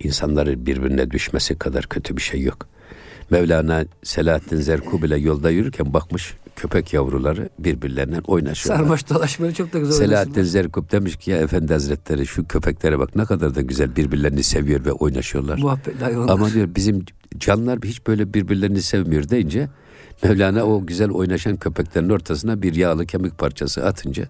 insanların 0.00 0.66
birbirine 0.66 1.10
düşmesi 1.10 1.58
kadar 1.58 1.86
kötü 1.86 2.16
bir 2.16 2.22
şey 2.22 2.42
yok. 2.42 2.66
Mevlana 3.30 3.84
Selahattin 4.02 4.56
Zerkub 4.56 5.02
ile 5.02 5.16
yolda 5.16 5.50
yürürken 5.50 5.94
bakmış 5.94 6.34
köpek 6.56 6.92
yavruları 6.92 7.48
birbirlerinden 7.58 8.22
oynaşıyorlar. 8.26 8.84
Sarmaş 8.84 9.10
dolaşmayı 9.10 9.52
çok 9.52 9.72
da 9.72 9.78
güzel 9.78 9.92
Selahattin. 9.92 10.42
Zerkub 10.42 10.92
demiş 10.92 11.16
ki 11.16 11.30
ya 11.30 11.36
efendi 11.36 11.72
hazretleri 11.72 12.26
şu 12.26 12.48
köpeklere 12.48 12.98
bak 12.98 13.16
ne 13.16 13.24
kadar 13.24 13.54
da 13.54 13.60
güzel 13.60 13.96
birbirlerini 13.96 14.42
seviyor 14.42 14.84
ve 14.84 14.92
oynaşıyorlar. 14.92 15.58
Muhabbetli 15.58 16.04
hayvanlar. 16.04 16.32
Ama 16.32 16.52
diyor 16.52 16.68
bizim 16.76 17.04
canlılar 17.38 17.78
hiç 17.84 18.06
böyle 18.06 18.34
birbirlerini 18.34 18.82
sevmiyor 18.82 19.28
deyince 19.28 19.68
Mevlana 20.22 20.64
o 20.64 20.86
güzel 20.86 21.10
oynaşan 21.10 21.56
köpeklerin 21.56 22.08
ortasına 22.08 22.62
bir 22.62 22.74
yağlı 22.74 23.06
kemik 23.06 23.38
parçası 23.38 23.84
atınca 23.86 24.28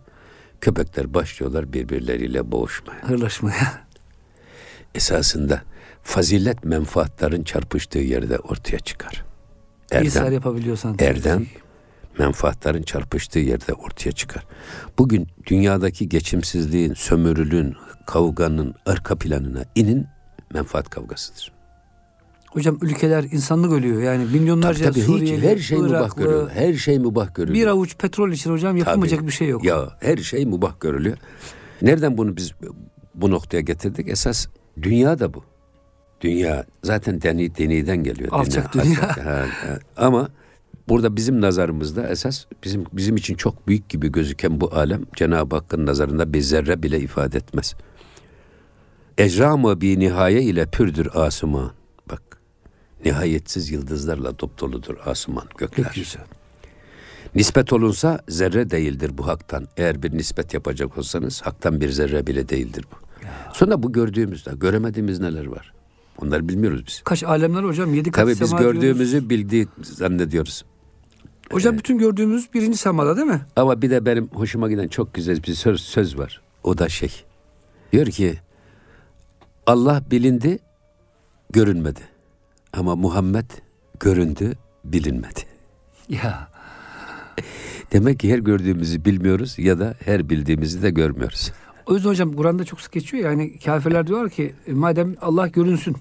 köpekler 0.61 1.15
başlıyorlar 1.15 1.73
birbirleriyle 1.73 2.53
boğuşmaya. 2.53 3.09
Hırlaşmaya. 3.09 3.89
Esasında 4.95 5.63
fazilet 6.03 6.65
menfaatların 6.65 7.43
çarpıştığı 7.43 7.99
yerde 7.99 8.39
ortaya 8.39 8.79
çıkar. 8.79 9.25
Erdem, 9.91 10.33
yapabiliyorsan. 10.33 10.97
erdem 10.99 11.47
menfaatların 12.19 12.83
çarpıştığı 12.83 13.39
yerde 13.39 13.73
ortaya 13.73 14.13
çıkar. 14.13 14.47
Bugün 14.99 15.27
dünyadaki 15.47 16.09
geçimsizliğin, 16.09 16.95
sömürülün, 16.95 17.77
kavganın 18.07 18.75
arka 18.87 19.17
planına 19.17 19.65
inin 19.75 20.07
menfaat 20.55 20.91
kavgasıdır. 20.91 21.58
Hocam 22.59 22.79
ülkeler 22.83 23.25
insanlık 23.25 23.73
ölüyor. 23.73 24.03
Yani 24.03 24.25
milyonlarca 24.25 24.85
Tabii, 24.85 24.95
tabii 24.95 25.01
hiç 25.01 25.07
Suriyeli, 25.07 25.49
her 25.49 25.59
şey 25.59 25.79
mübah 25.79 25.91
Iraklı, 25.91 26.23
görülüyor. 26.23 26.51
Her 26.51 26.75
şey 26.75 26.99
mübah 26.99 27.35
görülüyor. 27.35 27.67
Bir 27.67 27.67
avuç 27.67 27.97
petrol 27.97 28.33
için 28.33 28.51
hocam 28.51 28.77
yapılmayacak 28.77 29.19
Tabii. 29.19 29.29
bir 29.29 29.33
şey 29.33 29.49
yok. 29.49 29.65
Ya 29.65 29.97
her 30.01 30.17
şey 30.17 30.47
mübah 30.47 30.81
görülüyor. 30.81 31.17
Nereden 31.83 32.19
bunu 32.19 32.37
biz 32.37 32.53
bu 33.15 33.31
noktaya 33.31 33.61
getirdik? 33.61 34.09
Esas 34.09 34.47
dünya 34.83 35.19
da 35.19 35.35
bu. 35.35 35.45
Dünya 36.21 36.65
zaten 36.83 37.23
deni, 37.23 37.57
deniden 37.57 37.97
geliyor. 37.97 38.29
Alçak 38.33 38.75
dünya. 38.75 38.85
alçak. 38.85 39.27
Ha, 39.27 39.47
ha. 39.63 39.79
Ama 39.97 40.29
burada 40.89 41.17
bizim 41.17 41.41
nazarımızda 41.41 42.09
esas 42.09 42.45
bizim 42.65 42.85
bizim 42.93 43.17
için 43.17 43.35
çok 43.35 43.69
büyük 43.69 43.89
gibi 43.89 44.13
gözüken 44.13 44.61
bu 44.61 44.75
alem 44.75 45.03
Cenab-ı 45.17 45.57
Hakk'ın 45.57 45.87
nazarında 45.87 46.33
bir 46.33 46.41
zerre 46.41 46.83
bile 46.83 47.01
ifade 47.01 47.39
etmez. 47.39 47.75
Ecramı 49.19 49.81
bir 49.81 49.99
nihaye 49.99 50.43
ile 50.43 50.67
pürdür 50.67 51.09
asuman. 51.15 51.78
Nihayetsiz 53.05 53.71
yıldızlarla 53.71 54.39
dopdoludur 54.39 54.95
asuman 55.07 55.45
gökler. 55.59 55.85
Çok 55.85 55.95
güzel. 55.95 56.23
Nispet 57.35 57.73
olunsa 57.73 58.21
zerre 58.29 58.71
değildir 58.71 59.11
bu 59.19 59.27
haktan. 59.27 59.69
Eğer 59.77 60.03
bir 60.03 60.19
nispet 60.19 60.55
yapacak 60.55 60.99
olsanız 60.99 61.43
haktan 61.43 61.81
bir 61.81 61.91
zerre 61.91 62.27
bile 62.27 62.49
değildir 62.49 62.85
bu. 62.93 62.97
Sonra 63.55 63.83
bu 63.83 63.93
gördüğümüzde 63.93 64.51
göremediğimiz 64.57 65.21
neler 65.21 65.47
var? 65.47 65.73
Onları 66.23 66.49
bilmiyoruz 66.49 66.85
biz. 66.87 67.01
Kaç 67.05 67.25
alemler 67.25 67.63
hocam? 67.63 67.95
Yedi 67.95 68.11
kat 68.11 68.25
Tabii 68.25 68.31
biz 68.41 68.49
sema 68.49 68.59
diyoruz. 68.61 68.81
gördüğümüzü 68.81 69.31
bildiği 69.31 69.69
zannediyoruz. 69.83 70.65
Hocam 71.51 71.79
bütün 71.79 71.99
gördüğümüz 71.99 72.55
birinci 72.55 72.79
semada 72.79 73.17
değil 73.17 73.27
mi? 73.27 73.41
Ama 73.57 73.83
bir 73.83 73.91
de 73.91 74.07
benim 74.07 74.29
hoşuma 74.29 74.69
giden 74.69 74.89
çok 74.89 75.15
güzel 75.15 75.43
bir 75.43 75.55
söz, 75.55 75.81
söz 75.81 76.19
var. 76.19 76.41
O 76.65 76.79
da 76.79 76.89
şey. 76.89 77.25
Diyor 77.93 78.07
ki 78.07 78.39
Allah 79.67 80.03
bilindi, 80.11 80.59
görünmedi. 81.51 82.01
Ama 82.73 82.97
Muhammed 82.97 83.45
göründü, 84.01 84.53
bilinmedi. 84.85 85.41
Ya. 86.09 86.49
Demek 87.93 88.21
ki 88.21 88.33
her 88.33 88.39
gördüğümüzü 88.39 89.05
bilmiyoruz 89.05 89.55
ya 89.59 89.79
da 89.79 89.95
her 90.05 90.29
bildiğimizi 90.31 90.83
de 90.83 90.91
görmüyoruz. 90.91 91.53
O 91.87 91.95
yüzden 91.95 92.09
hocam 92.09 92.33
Kur'an'da 92.33 92.65
çok 92.65 92.81
sık 92.81 92.93
geçiyor 92.93 93.25
ya. 93.25 93.31
Yani 93.31 93.59
kafirler 93.59 94.07
diyorlar 94.07 94.31
ki 94.31 94.55
e, 94.67 94.73
madem 94.73 95.15
Allah 95.21 95.47
görünsün. 95.49 95.97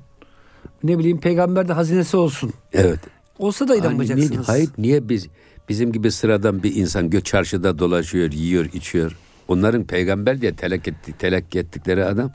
Ne 0.84 0.99
bileyim 0.99 1.19
peygamber 1.19 1.67
de 1.67 1.73
hazinesi 1.73 2.17
olsun. 2.17 2.53
Evet. 2.73 2.99
Olsa 3.39 3.67
da 3.67 3.71
Hani 3.73 3.80
inanmayacaksınız. 3.82 4.32
niye- 4.32 4.41
hayır 4.45 4.69
niye 4.77 5.10
biz 5.10 5.27
bizim 5.69 5.91
gibi 5.91 6.12
sıradan 6.12 6.63
bir 6.63 6.75
insan 6.75 7.10
gö 7.10 7.21
çarşıda 7.21 7.80
dolaşıyor, 7.80 8.32
yiyor, 8.32 8.65
içiyor. 8.73 9.17
Onların 9.47 9.84
peygamber 9.84 10.41
diye 10.41 10.56
telak, 10.56 10.88
etti, 10.88 11.13
telakki 11.19 11.60
ettikleri 11.60 12.06
adam 12.06 12.32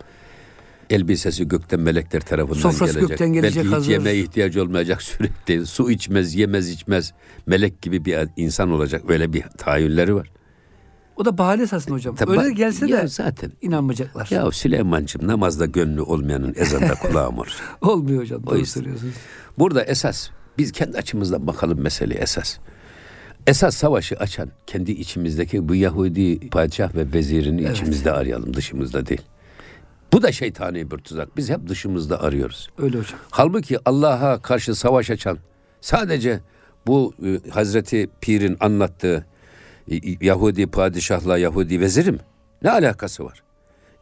elbisesi 0.92 1.48
gökten 1.48 1.80
melekler 1.80 2.20
tarafından 2.20 2.60
Sofrası 2.60 2.92
gelecek. 2.92 3.08
gökten 3.08 3.32
gelecek 3.32 3.56
Belki 3.56 3.68
hiç 3.68 3.74
hazır. 3.74 3.90
yemeğe 3.90 4.18
ihtiyacı 4.18 4.62
olmayacak 4.62 5.02
sürekli. 5.12 5.66
Su 5.66 5.90
içmez, 5.90 6.34
yemez, 6.34 6.68
içmez. 6.70 7.12
Melek 7.46 7.82
gibi 7.82 8.04
bir 8.04 8.18
insan 8.36 8.70
olacak. 8.70 9.02
Öyle 9.08 9.32
bir 9.32 9.42
tahayyülleri 9.42 10.14
var. 10.14 10.30
O 11.16 11.24
da 11.24 11.38
bahane 11.38 11.62
esasında 11.62 11.94
hocam. 11.94 12.14
Tabii 12.16 12.38
Öyle 12.40 12.52
gelse 12.54 12.88
de 12.88 13.06
zaten. 13.08 13.52
inanmayacaklar. 13.62 14.28
Ya 14.30 14.50
Süleyman'cığım 14.50 15.26
namazda 15.26 15.66
gönlü 15.66 16.00
olmayanın 16.00 16.54
ezanda 16.56 16.94
kulağım 16.94 17.38
olur. 17.38 17.56
Olmuyor 17.82 18.22
hocam. 18.22 18.46
Doğru 18.46 18.66
söylüyorsunuz. 18.66 19.14
Burada 19.58 19.84
esas 19.84 20.28
biz 20.58 20.72
kendi 20.72 20.98
açımızdan 20.98 21.46
bakalım 21.46 21.80
meseleye 21.80 22.20
esas. 22.20 22.58
Esas 23.46 23.76
savaşı 23.76 24.16
açan 24.16 24.50
kendi 24.66 24.92
içimizdeki 24.92 25.68
bu 25.68 25.74
Yahudi 25.74 26.48
padişah 26.48 26.94
ve 26.94 27.12
vezirini 27.12 27.62
Evet. 27.62 27.76
içimizde 27.76 28.12
arayalım 28.12 28.54
dışımızda 28.54 29.06
değil. 29.06 29.22
Bu 30.12 30.22
da 30.22 30.32
şeytani 30.32 30.90
bir 30.90 30.98
tuzak. 30.98 31.36
Biz 31.36 31.50
hep 31.50 31.68
dışımızda 31.68 32.22
arıyoruz. 32.22 32.68
Öyle 32.78 32.98
hocam. 32.98 33.18
Halbuki 33.30 33.78
Allah'a 33.84 34.42
karşı 34.42 34.74
savaş 34.74 35.10
açan 35.10 35.38
sadece 35.80 36.40
bu 36.86 37.14
e, 37.24 37.50
Hazreti 37.50 38.10
Pir'in 38.20 38.56
anlattığı 38.60 39.26
e, 39.90 40.00
Yahudi 40.20 40.66
padişahla 40.66 41.38
Yahudi 41.38 41.80
vezirim 41.80 42.20
ne 42.62 42.70
alakası 42.70 43.24
var? 43.24 43.42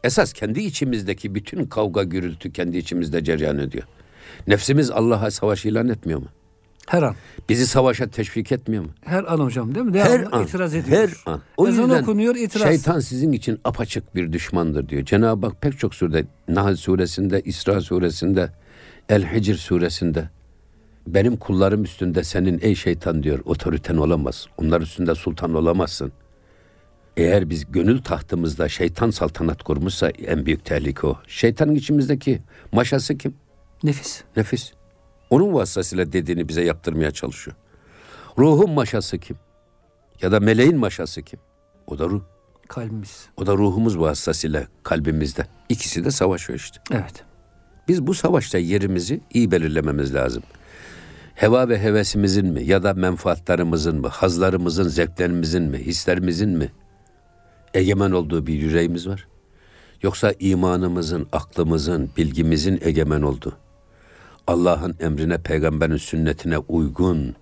Esas 0.03 0.33
kendi 0.33 0.59
içimizdeki 0.61 1.35
bütün 1.35 1.65
kavga 1.65 2.03
gürültü 2.03 2.53
kendi 2.53 2.77
içimizde 2.77 3.23
cereyan 3.23 3.59
ediyor. 3.59 3.83
Nefsimiz 4.47 4.91
Allah'a 4.91 5.31
savaş 5.31 5.65
ilan 5.65 5.89
etmiyor 5.89 6.19
mu? 6.19 6.27
Her 6.91 7.01
an. 7.01 7.15
Bizi 7.49 7.67
savaşa 7.67 8.07
teşvik 8.07 8.51
etmiyor 8.51 8.83
mu? 8.83 8.89
Her 9.05 9.23
an 9.23 9.37
hocam 9.39 9.75
değil 9.75 9.85
mi? 9.85 9.99
Her 9.99 10.19
Devamlı 10.19 10.35
an. 10.37 10.43
itiraz 10.43 10.75
ediyor. 10.75 10.97
Her 10.97 11.31
an. 11.33 11.41
O 11.57 11.67
Ezan 11.67 11.81
yüzden 11.83 12.01
okunuyor 12.01 12.35
itiraz. 12.35 12.67
şeytan 12.67 12.99
sizin 12.99 13.31
için 13.31 13.59
apaçık 13.63 14.15
bir 14.15 14.33
düşmandır 14.33 14.89
diyor. 14.89 15.05
Cenab-ı 15.05 15.47
Hak 15.47 15.61
pek 15.61 15.79
çok 15.79 15.95
surede 15.95 16.25
Nahl 16.47 16.75
suresinde, 16.75 17.41
İsra 17.41 17.81
suresinde, 17.81 18.49
El 19.09 19.33
Hicr 19.33 19.53
suresinde 19.53 20.29
benim 21.07 21.37
kullarım 21.37 21.83
üstünde 21.83 22.23
senin 22.23 22.59
ey 22.61 22.75
şeytan 22.75 23.23
diyor 23.23 23.39
otoriten 23.45 23.97
olamaz. 23.97 24.47
Onlar 24.57 24.81
üstünde 24.81 25.15
sultan 25.15 25.53
olamazsın. 25.53 26.11
Eğer 27.17 27.49
biz 27.49 27.71
gönül 27.71 28.01
tahtımızda 28.01 28.69
şeytan 28.69 29.09
saltanat 29.09 29.63
kurmuşsa 29.63 30.09
en 30.09 30.45
büyük 30.45 30.65
tehlike 30.65 31.07
o. 31.07 31.17
Şeytanın 31.27 31.75
içimizdeki 31.75 32.41
maşası 32.71 33.17
kim? 33.17 33.33
Nefis. 33.83 34.23
Nefis. 34.37 34.73
Onun 35.31 35.53
vasıtasıyla 35.53 36.11
dediğini 36.11 36.47
bize 36.47 36.63
yaptırmaya 36.63 37.11
çalışıyor. 37.11 37.57
Ruhun 38.37 38.71
maşası 38.71 39.17
kim? 39.17 39.37
Ya 40.21 40.31
da 40.31 40.39
meleğin 40.39 40.77
maşası 40.77 41.21
kim? 41.21 41.39
O 41.87 41.99
da 41.99 42.05
ruh. 42.05 42.21
Kalbimiz. 42.67 43.25
O 43.37 43.45
da 43.45 43.53
ruhumuz 43.53 43.99
vasıtasıyla 43.99 44.67
kalbimizde. 44.83 45.47
İkisi 45.69 46.05
de 46.05 46.11
savaşıyor 46.11 46.59
işte. 46.59 46.79
Evet. 46.91 47.23
Biz 47.87 48.07
bu 48.07 48.13
savaşta 48.13 48.57
yerimizi 48.57 49.21
iyi 49.33 49.51
belirlememiz 49.51 50.13
lazım. 50.13 50.43
Heva 51.35 51.69
ve 51.69 51.79
hevesimizin 51.79 52.45
mi 52.45 52.63
ya 52.63 52.83
da 52.83 52.93
menfaatlarımızın 52.93 54.01
mı, 54.01 54.07
hazlarımızın, 54.07 54.87
zevklerimizin 54.87 55.63
mi, 55.63 55.77
hislerimizin 55.77 56.49
mi 56.49 56.71
egemen 57.73 58.11
olduğu 58.11 58.47
bir 58.47 58.53
yüreğimiz 58.53 59.07
var? 59.07 59.27
Yoksa 60.01 60.33
imanımızın, 60.39 61.27
aklımızın, 61.31 62.09
bilgimizin 62.17 62.79
egemen 62.83 63.21
olduğu, 63.21 63.57
Allah'ın 64.51 64.95
emrine, 64.99 65.37
peygamberin 65.37 65.97
sünnetine 65.97 66.57
uygun 66.57 67.35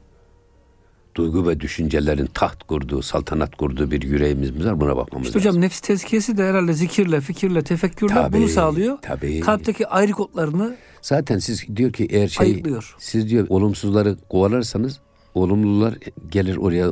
duygu 1.16 1.48
ve 1.48 1.60
düşüncelerin 1.60 2.26
taht 2.26 2.64
kurduğu, 2.64 3.02
saltanat 3.02 3.56
kurduğu 3.56 3.92
bir 3.92 4.02
yüreğimiz 4.02 4.52
mi 4.52 4.66
var? 4.66 4.80
Buna 4.82 4.98
bakmamız 4.98 5.28
İşte 5.28 5.40
lazım. 5.40 5.50
hocam 5.52 5.62
nefis 5.62 5.80
tezkiyesi 5.80 6.38
de 6.38 6.44
herhalde 6.50 6.74
zikirle, 6.74 7.22
fikirle, 7.22 7.62
tefekkürle 7.64 8.14
Tabii, 8.14 8.38
bunu 8.38 8.48
sağlıyor. 8.48 8.98
tabii. 9.02 9.40
Kalpteki 9.40 9.88
ayrı 9.88 10.12
kodlarını 10.12 10.76
Zaten 11.02 11.40
siz 11.40 11.76
diyor 11.76 11.94
ki 11.94 12.08
eğer 12.10 12.28
şey 12.28 12.46
Ayıklıyor. 12.46 12.96
siz 13.00 13.30
diyor 13.30 13.46
olumsuzları 13.50 14.18
kovalarsanız 14.30 15.00
olumlular 15.36 15.94
gelir 16.32 16.58
oraya 16.58 16.92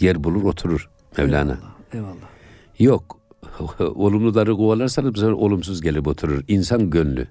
yer 0.00 0.24
bulur 0.24 0.42
oturur 0.44 0.88
Mevlana. 1.18 1.58
eyvallah. 1.94 2.12
Yok. 2.78 3.18
Olumluları 3.80 4.56
kovalarsanız 4.56 5.14
bu 5.14 5.18
sefer 5.18 5.32
olumsuz 5.32 5.80
gelip 5.82 6.06
oturur. 6.06 6.44
İnsan 6.48 6.90
gönlü, 6.90 7.26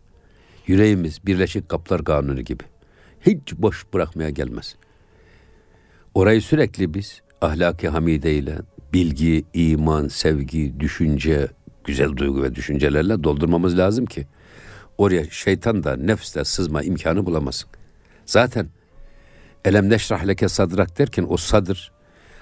yüreğimiz 0.68 1.26
birleşik 1.26 1.70
kaplar 1.70 2.04
kanunu 2.04 2.42
gibi. 2.42 2.64
Hiç 3.22 3.54
boş 3.58 3.86
bırakmaya 3.94 4.30
gelmez. 4.30 4.76
Orayı 6.14 6.42
sürekli 6.42 6.94
biz 6.94 7.22
ahlaki 7.42 7.90
hamideyle, 7.90 8.58
bilgi, 8.94 9.44
iman, 9.54 10.08
sevgi, 10.08 10.80
düşünce, 10.80 11.48
güzel 11.84 12.18
duygu 12.18 12.44
ve 12.44 12.56
düşüncelerle 12.56 13.24
doldurmamız 13.24 13.78
lazım 13.78 14.06
ki 14.06 14.28
oraya 14.98 15.30
şeytan 15.30 15.84
da 15.84 15.96
nefs 15.96 16.36
de 16.36 16.46
sızma 16.46 16.84
imkanı 16.84 17.26
bulamasın. 17.26 17.70
Zaten 18.26 18.68
elem 19.66 19.90
neşrah 19.90 20.28
leke 20.28 20.50
sadrak 20.50 21.00
derken 21.00 21.26
o 21.30 21.38
sadır 21.38 21.92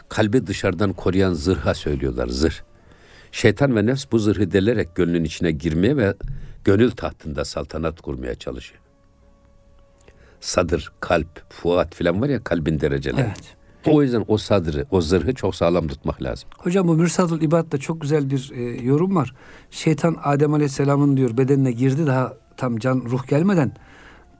kalbi 0.09 0.47
dışarıdan 0.47 0.93
koruyan 0.93 1.33
zırha 1.33 1.73
söylüyorlar 1.73 2.27
zırh. 2.27 2.55
Şeytan 3.31 3.75
ve 3.75 3.85
nefs 3.85 4.05
bu 4.11 4.19
zırhı 4.19 4.51
delerek 4.51 4.95
gönlün 4.95 5.23
içine 5.23 5.51
girmeye 5.51 5.97
ve 5.97 6.13
gönül 6.65 6.91
tahtında 6.91 7.45
saltanat 7.45 8.01
kurmaya 8.01 8.35
çalışıyor. 8.35 8.81
Sadır, 10.39 10.91
kalp, 10.99 11.53
fuat 11.53 11.95
filan 11.95 12.21
var 12.21 12.29
ya 12.29 12.43
kalbin 12.43 12.79
dereceleri. 12.79 13.21
Evet. 13.21 13.55
O 13.87 14.01
yüzden 14.01 14.25
o 14.27 14.37
sadrı, 14.37 14.85
o 14.91 15.01
zırhı 15.01 15.33
çok 15.33 15.55
sağlam 15.55 15.87
tutmak 15.87 16.23
lazım. 16.23 16.49
Hocam 16.57 16.87
bu 16.87 16.93
Mürsadul 16.93 17.41
İbad'da 17.41 17.77
çok 17.77 18.01
güzel 18.01 18.29
bir 18.29 18.51
e, 18.55 18.61
yorum 18.85 19.15
var. 19.15 19.33
Şeytan 19.71 20.17
Adem 20.23 20.53
Aleyhisselam'ın 20.53 21.17
diyor 21.17 21.37
bedenine 21.37 21.71
girdi 21.71 22.05
daha 22.07 22.33
tam 22.57 22.77
can 22.77 23.01
ruh 23.09 23.27
gelmeden. 23.27 23.71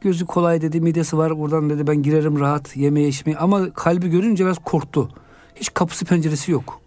Gözü 0.02 0.26
kolay 0.26 0.62
dedi, 0.62 0.82
midesi 0.82 1.18
var 1.18 1.38
buradan 1.40 1.70
dedi 1.70 1.88
ben 1.88 2.04
girerim 2.04 2.40
rahat 2.40 2.78
yemeye 2.78 3.08
içmeye 3.08 3.38
ama 3.38 3.74
kalbi 3.74 4.10
görünce 4.10 4.46
biraz 4.46 4.58
korktu. 4.58 5.10
Hiç 5.56 5.74
kapısı 5.74 6.06
penceresi 6.06 6.52
yok. 6.52 6.82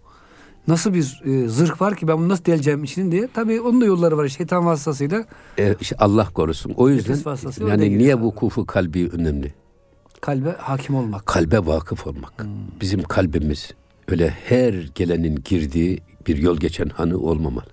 Nasıl 0.67 0.93
bir 0.93 1.21
e, 1.25 1.47
zırh 1.47 1.81
var 1.81 1.95
ki 1.95 2.07
ben 2.07 2.17
bunu 2.17 2.29
nasıl 2.29 2.45
deleceğim 2.45 2.83
içini 2.83 3.11
diye. 3.11 3.27
Tabii 3.33 3.61
onun 3.61 3.81
da 3.81 3.85
yolları 3.85 4.17
var 4.17 4.27
şeytan 4.27 4.65
vasıtasıyla. 4.65 5.25
E, 5.59 5.75
işte 5.81 5.95
Allah 5.99 6.29
korusun. 6.33 6.73
O 6.77 6.89
yüzden 6.89 7.17
yani 7.67 7.97
niye 7.97 8.15
abi. 8.15 8.23
vukufu 8.23 8.65
kalbi 8.65 9.09
önemli? 9.09 9.53
Kalbe 10.21 10.51
hakim 10.57 10.95
olmak. 10.95 11.25
Kalbe 11.25 11.65
vakıf 11.65 12.07
olmak. 12.07 12.41
Hmm. 12.43 12.49
Bizim 12.81 13.03
kalbimiz 13.03 13.71
öyle 14.07 14.29
her 14.29 14.73
gelenin 14.95 15.41
girdiği 15.45 15.99
bir 16.27 16.37
yol 16.37 16.57
geçen 16.57 16.89
hanı 16.89 17.17
olmamalı. 17.17 17.65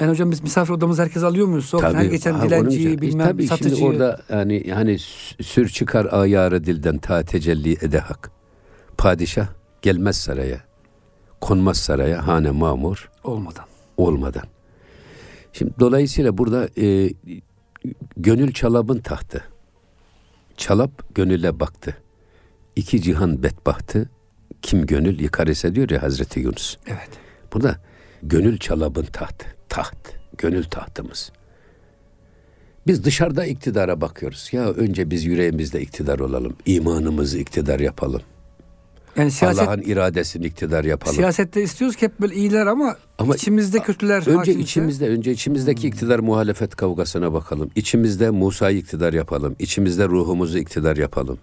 Yani 0.00 0.10
hocam 0.10 0.30
biz 0.30 0.42
misafir 0.42 0.72
odamızı 0.72 1.02
herkes 1.02 1.22
alıyor 1.22 1.46
muyuz? 1.46 1.64
Sokaktan 1.66 1.98
her 1.98 2.04
geçen 2.04 2.42
dilenciyi 2.42 2.86
için- 2.88 3.00
bilmem 3.00 3.26
tabii 3.26 3.46
satıcıyı. 3.46 3.76
şimdi 3.76 3.90
orada 3.92 4.22
yani 4.30 4.70
hani 4.74 4.92
sü- 4.92 5.42
sür 5.42 5.68
çıkar 5.68 6.06
ayarı 6.10 6.64
dilden 6.64 6.98
ta 6.98 7.22
tecelli 7.22 7.72
ede 7.72 7.98
hak. 7.98 8.30
Padişah 8.98 9.46
gelmez 9.82 10.16
saraya. 10.16 10.60
Konmaz 11.40 11.76
saraya 11.76 12.26
hane 12.26 12.50
mamur 12.50 13.10
olmadan. 13.24 13.64
olmadan. 13.96 14.44
Şimdi 15.52 15.72
dolayısıyla 15.80 16.38
burada 16.38 16.68
e, 16.80 17.10
gönül 18.16 18.52
çalabın 18.52 18.98
tahtı. 18.98 19.44
Çalap 20.56 21.14
gönüle 21.14 21.60
baktı. 21.60 21.96
İki 22.76 23.02
cihan 23.02 23.42
bedbahtı. 23.42 24.10
Kim 24.62 24.86
gönül 24.86 25.20
yıkar 25.20 25.46
ise 25.46 25.74
diyor 25.74 25.90
ya 25.90 26.02
Hazreti 26.02 26.40
Yunus. 26.40 26.76
Evet. 26.86 27.10
Burada 27.52 27.76
gönül 28.22 28.58
çalabın 28.58 29.04
tahtı. 29.04 29.46
Taht. 29.68 29.96
Gönül 30.38 30.64
tahtımız. 30.64 31.32
Biz 32.86 33.04
dışarıda 33.04 33.46
iktidara 33.46 34.00
bakıyoruz. 34.00 34.48
Ya 34.52 34.70
önce 34.70 35.10
biz 35.10 35.24
yüreğimizde 35.24 35.80
iktidar 35.80 36.18
olalım. 36.18 36.56
İmanımızı 36.66 37.38
iktidar 37.38 37.80
yapalım. 37.80 38.22
Yani 39.16 39.30
siyaset 39.30 39.68
Allah'ın 39.68 39.80
iradesini 39.80 40.46
iktidar 40.46 40.84
yapalım. 40.84 41.14
Siyasette 41.16 41.62
istiyoruz 41.62 41.96
ki 41.96 42.06
hep 42.06 42.20
böyle 42.20 42.34
iyiler 42.34 42.66
ama, 42.66 42.96
Ama 43.18 43.34
içimizde 43.34 43.78
kötüler 43.78 44.16
Önce 44.18 44.30
hakimse- 44.52 44.60
içimizde, 44.60 45.08
önce 45.08 45.32
içimizdeki 45.32 45.88
iktidar 45.88 46.18
muhalefet 46.18 46.76
kavgasına 46.76 47.32
bakalım. 47.32 47.70
İçimizde 47.76 48.30
Musa'yı 48.30 48.78
iktidar 48.78 49.12
yapalım. 49.12 49.56
İçimizde 49.58 50.08
ruhumuzu 50.08 50.58
iktidar 50.58 50.96
yapalım. 50.96 51.38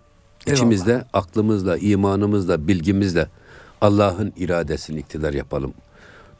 Eyvallah. 0.47 0.57
İçimizde 0.57 1.05
aklımızla, 1.13 1.77
imanımızla, 1.77 2.67
bilgimizle 2.67 3.27
Allah'ın 3.81 4.33
iradesini 4.37 4.99
iktidar 4.99 5.33
yapalım. 5.33 5.73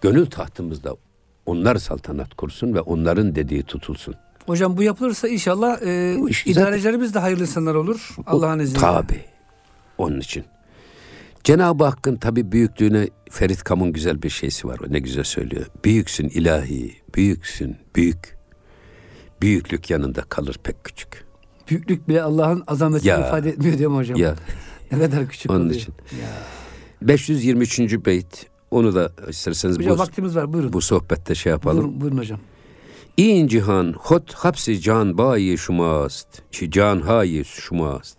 Gönül 0.02 0.26
tahtımızda 0.26 0.96
onlar 1.46 1.76
saltanat 1.76 2.34
kursun 2.34 2.74
ve 2.74 2.82
onların 2.82 3.36
dediği 3.36 3.64
tutulsun. 3.64 4.16
Hocam 4.46 4.78
bu 4.78 4.84
yapılırsa 4.84 5.28
inşallah 5.28 5.82
e, 5.82 6.16
Bu 6.20 6.30
idarecilerimiz 6.30 7.14
de 7.14 7.20
hayırlı 7.20 7.42
insanlar 7.42 7.76
olur. 7.76 8.16
Allah'ın 8.26 8.60
izniyle. 8.60 8.80
Tabi. 8.80 9.20
Onun 9.98 10.20
için. 10.20 10.44
Cenab-ı 11.44 11.84
Hakk'ın 11.84 12.16
tabi 12.16 12.52
büyüklüğüne 12.52 13.08
Ferit 13.30 13.64
Kam'ın 13.64 13.94
güzel 13.94 14.22
bir 14.22 14.30
şeysi 14.30 14.68
var. 14.68 14.80
O 14.90 14.94
ne 14.94 15.00
güzel 15.00 15.24
söylüyor. 15.24 15.66
Büyüksün 15.86 16.30
ilahi, 16.30 16.96
büyüksün, 17.16 17.78
büyük. 17.96 18.38
Büyüklük 19.42 19.90
yanında 19.90 20.22
kalır 20.22 20.60
pek 20.64 20.84
küçük. 20.84 21.26
Büyüklük 21.70 22.10
bile 22.10 22.22
Allah'ın 22.24 22.64
azametini 22.68 23.10
ya, 23.10 23.28
ifade 23.28 23.50
etmiyor 23.50 23.78
değil 23.78 23.90
mi 23.90 23.96
hocam? 23.96 24.18
Ya. 24.20 24.36
ne 24.92 25.00
kadar 25.00 25.28
küçük 25.28 25.52
Onun 25.52 25.60
oluyor. 25.66 25.76
için. 25.76 25.94
Ya. 26.22 26.28
523. 27.08 27.80
beyt. 28.06 28.46
Onu 28.72 28.96
da 28.96 29.12
isterseniz 29.30 29.78
hocam, 29.78 29.96
bu, 29.96 30.00
vaktimiz 30.00 30.36
var, 30.36 30.54
buyurun. 30.54 30.74
bu 30.74 30.82
sohbette 30.82 31.36
şey 31.36 31.50
yapalım. 31.50 31.78
Buyurun, 31.84 32.02
buyurun 32.02 32.18
hocam. 32.18 32.40
İn 33.18 33.48
cihan 33.48 33.94
hot 33.98 34.34
hapsi 34.34 34.82
can 34.82 35.18
bayi 35.18 35.58
şumast. 35.58 36.28
Çi 36.52 36.72
can 36.72 37.02
hayi 37.02 37.46
şumast. 37.46 38.18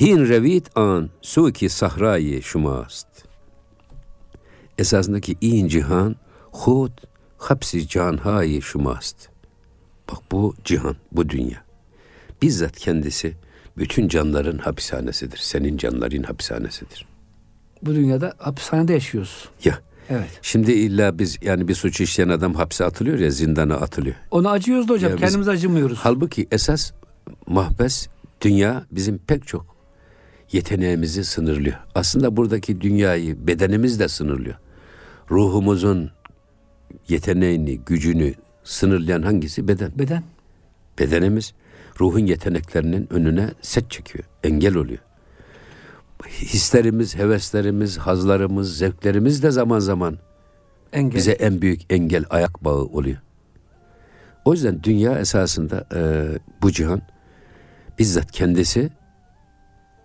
Hin 0.00 0.28
revit 0.28 0.76
an 0.76 1.10
suki 1.22 1.68
sahrayı 1.68 2.42
şumast. 2.42 3.06
Esasındaki 4.78 5.36
in 5.40 5.68
cihan 5.68 6.16
hud 6.52 6.92
hapsi 7.38 7.88
canhayı 7.88 8.62
şumast. 8.62 9.28
Bak 10.10 10.18
bu 10.32 10.54
cihan, 10.64 10.96
bu 11.12 11.28
dünya. 11.28 11.64
Bizzat 12.42 12.78
kendisi 12.78 13.36
bütün 13.78 14.08
canların 14.08 14.58
hapishanesidir. 14.58 15.38
Senin 15.38 15.76
canların 15.76 16.22
hapishanesidir. 16.22 17.06
Bu 17.82 17.94
dünyada 17.94 18.34
hapishanede 18.38 18.92
yaşıyoruz. 18.92 19.48
Ya. 19.64 19.78
Evet. 20.10 20.38
Şimdi 20.42 20.72
illa 20.72 21.18
biz 21.18 21.38
yani 21.42 21.68
bir 21.68 21.74
suç 21.74 22.00
işleyen 22.00 22.28
adam 22.28 22.54
hapse 22.54 22.84
atılıyor 22.84 23.18
ya 23.18 23.30
zindana 23.30 23.74
atılıyor. 23.74 24.16
Ona 24.30 24.50
acıyoruz 24.50 24.88
da 24.88 24.92
hocam 24.92 25.10
ya 25.10 25.16
kendimiz 25.16 25.46
biz, 25.46 25.48
acımıyoruz. 25.48 25.98
Halbuki 26.02 26.48
esas 26.50 26.92
mahbes 27.46 28.08
dünya 28.40 28.86
bizim 28.90 29.18
pek 29.18 29.46
çok 29.46 29.72
yeteneğimizi 30.52 31.24
sınırlıyor. 31.24 31.76
Aslında 31.94 32.36
buradaki 32.36 32.80
dünyayı 32.80 33.46
bedenimiz 33.46 34.00
de 34.00 34.08
sınırlıyor. 34.08 34.56
Ruhumuzun 35.30 36.10
yeteneğini, 37.08 37.80
gücünü 37.80 38.34
sınırlayan 38.64 39.22
hangisi? 39.22 39.68
Beden. 39.68 39.92
Beden. 39.98 40.22
Bedenimiz 40.98 41.54
ruhun 42.00 42.26
yeteneklerinin 42.26 43.12
önüne 43.12 43.50
set 43.62 43.90
çekiyor, 43.90 44.24
engel 44.44 44.74
oluyor. 44.76 44.98
Hislerimiz, 46.28 47.16
heveslerimiz, 47.16 47.98
hazlarımız, 47.98 48.78
zevklerimiz 48.78 49.42
de 49.42 49.50
zaman 49.50 49.78
zaman 49.78 50.18
Engel. 50.92 51.16
bize 51.16 51.32
en 51.32 51.62
büyük 51.62 51.92
engel 51.92 52.24
ayak 52.30 52.64
bağı 52.64 52.84
oluyor. 52.84 53.18
O 54.44 54.52
yüzden 54.52 54.82
dünya 54.82 55.18
esasında 55.18 55.86
e, 55.94 56.28
bu 56.62 56.72
cihan 56.72 57.02
bizzat 57.98 58.32
kendisi 58.32 58.90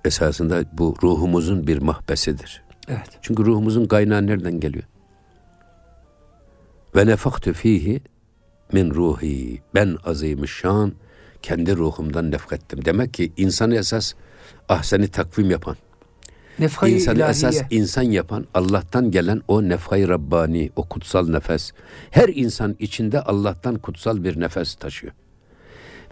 esasında 0.07 0.63
bu 0.73 0.95
ruhumuzun 1.03 1.67
bir 1.67 1.77
mahbesidir. 1.77 2.63
Evet. 2.87 3.19
Çünkü 3.21 3.45
ruhumuzun 3.45 3.85
kaynağı 3.85 4.27
nereden 4.27 4.59
geliyor? 4.59 4.83
Ve 6.95 7.05
nefaktu 7.05 7.53
fihi 7.53 8.01
min 8.73 8.91
ruhi. 8.91 9.61
Ben 9.75 9.97
azimüşşan 10.05 10.93
kendi 11.41 11.75
ruhumdan 11.77 12.31
nefkettim. 12.31 12.85
Demek 12.85 13.13
ki 13.13 13.33
insanı 13.37 13.75
esas 13.75 14.13
ahseni 14.69 15.07
takvim 15.07 15.51
yapan, 15.51 15.75
Nefhayı 16.59 16.95
insanı 16.95 17.15
ilahiye. 17.17 17.31
esas 17.31 17.61
insan 17.69 18.01
yapan 18.03 18.45
Allah'tan 18.53 19.11
gelen 19.11 19.41
o 19.47 19.63
nefhay 19.69 20.07
Rabbani, 20.07 20.69
o 20.75 20.83
kutsal 20.89 21.29
nefes. 21.29 21.71
Her 22.11 22.29
insan 22.29 22.75
içinde 22.79 23.21
Allah'tan 23.21 23.75
kutsal 23.75 24.23
bir 24.23 24.39
nefes 24.39 24.75
taşıyor. 24.75 25.13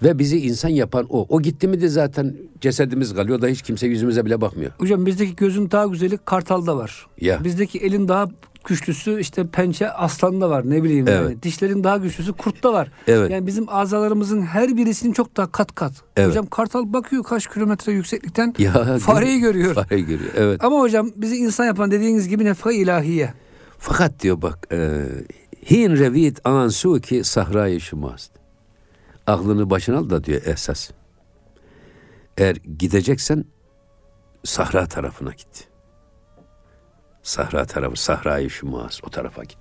Ve 0.03 0.19
bizi 0.19 0.39
insan 0.39 0.69
yapan 0.69 1.05
o. 1.09 1.25
O 1.29 1.41
gitti 1.41 1.67
mi 1.67 1.81
de 1.81 1.87
zaten 1.87 2.35
cesedimiz 2.61 3.13
kalıyor 3.15 3.41
da 3.41 3.47
hiç 3.47 3.61
kimse 3.61 3.87
yüzümüze 3.87 4.25
bile 4.25 4.41
bakmıyor. 4.41 4.71
Hocam 4.77 5.05
bizdeki 5.05 5.35
gözün 5.35 5.71
daha 5.71 5.85
güzeli 5.85 6.17
kartalda 6.17 6.77
var. 6.77 7.07
Ya. 7.21 7.43
Bizdeki 7.43 7.79
elin 7.79 8.07
daha 8.07 8.27
güçlüsü 8.65 9.19
işte 9.19 9.47
pençe 9.47 9.91
aslanda 9.91 10.49
var 10.49 10.69
ne 10.69 10.83
bileyim 10.83 11.07
yani. 11.07 11.25
Evet. 11.27 11.43
Dişlerin 11.43 11.83
daha 11.83 11.97
güçlüsü 11.97 12.33
kurtta 12.33 12.73
var. 12.73 12.91
Evet. 13.07 13.31
Yani 13.31 13.47
bizim 13.47 13.69
azalarımızın 13.69 14.41
her 14.41 14.77
birisinin 14.77 15.13
çok 15.13 15.37
daha 15.37 15.51
kat 15.51 15.75
kat. 15.75 15.93
Evet. 16.17 16.29
Hocam 16.29 16.45
kartal 16.45 16.93
bakıyor 16.93 17.23
kaç 17.23 17.47
kilometre 17.47 17.91
yükseklikten 17.91 18.53
Ya, 18.57 18.97
fareyi 18.97 19.39
görüyor. 19.39 19.73
Fareyi 19.73 20.05
görüyor. 20.05 20.31
Evet. 20.35 20.63
Ama 20.63 20.79
hocam 20.79 21.11
bizi 21.15 21.35
insan 21.35 21.65
yapan 21.65 21.91
dediğiniz 21.91 22.27
gibi 22.27 22.45
nefha 22.45 22.71
ilahiye. 22.71 23.33
Fakat 23.77 24.19
diyor 24.19 24.41
bak 24.41 24.67
e, 24.71 25.05
hin 25.71 25.91
revit 25.97 26.39
an 26.43 26.67
su 26.67 27.01
ki 27.01 27.23
sahrayı 27.23 27.81
şumast. 27.81 28.31
Aklını 29.27 29.69
başına 29.69 29.97
al 29.97 30.09
da 30.09 30.23
diyor 30.23 30.41
esas. 30.45 30.89
Eğer 32.37 32.55
gideceksen 32.55 33.45
sahra 34.43 34.87
tarafına 34.87 35.31
git. 35.31 35.67
Sahra 37.23 37.65
tarafı, 37.65 37.95
sahrayı 37.95 38.49
şumaz 38.49 38.99
o 39.03 39.09
tarafa 39.09 39.43
git. 39.43 39.59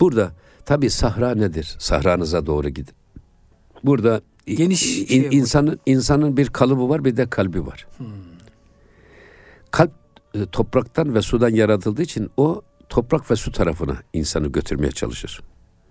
Burada 0.00 0.32
tabi 0.64 0.90
sahra 0.90 1.34
nedir? 1.34 1.76
Sahranıza 1.78 2.46
doğru 2.46 2.68
gidin. 2.68 2.94
Burada 3.84 4.20
Geniş 4.46 4.82
i- 4.98 5.06
şey 5.08 5.28
insanın 5.32 5.80
insanın 5.86 6.36
bir 6.36 6.46
kalıbı 6.48 6.88
var 6.88 7.04
bir 7.04 7.16
de 7.16 7.30
kalbi 7.30 7.66
var. 7.66 7.86
Kalp 9.70 9.92
e, 10.34 10.46
topraktan 10.46 11.14
ve 11.14 11.22
sudan 11.22 11.48
yaratıldığı 11.50 12.02
için 12.02 12.30
o 12.36 12.62
toprak 12.88 13.30
ve 13.30 13.36
su 13.36 13.52
tarafına 13.52 13.96
insanı 14.12 14.48
götürmeye 14.48 14.90
çalışır. 14.92 15.42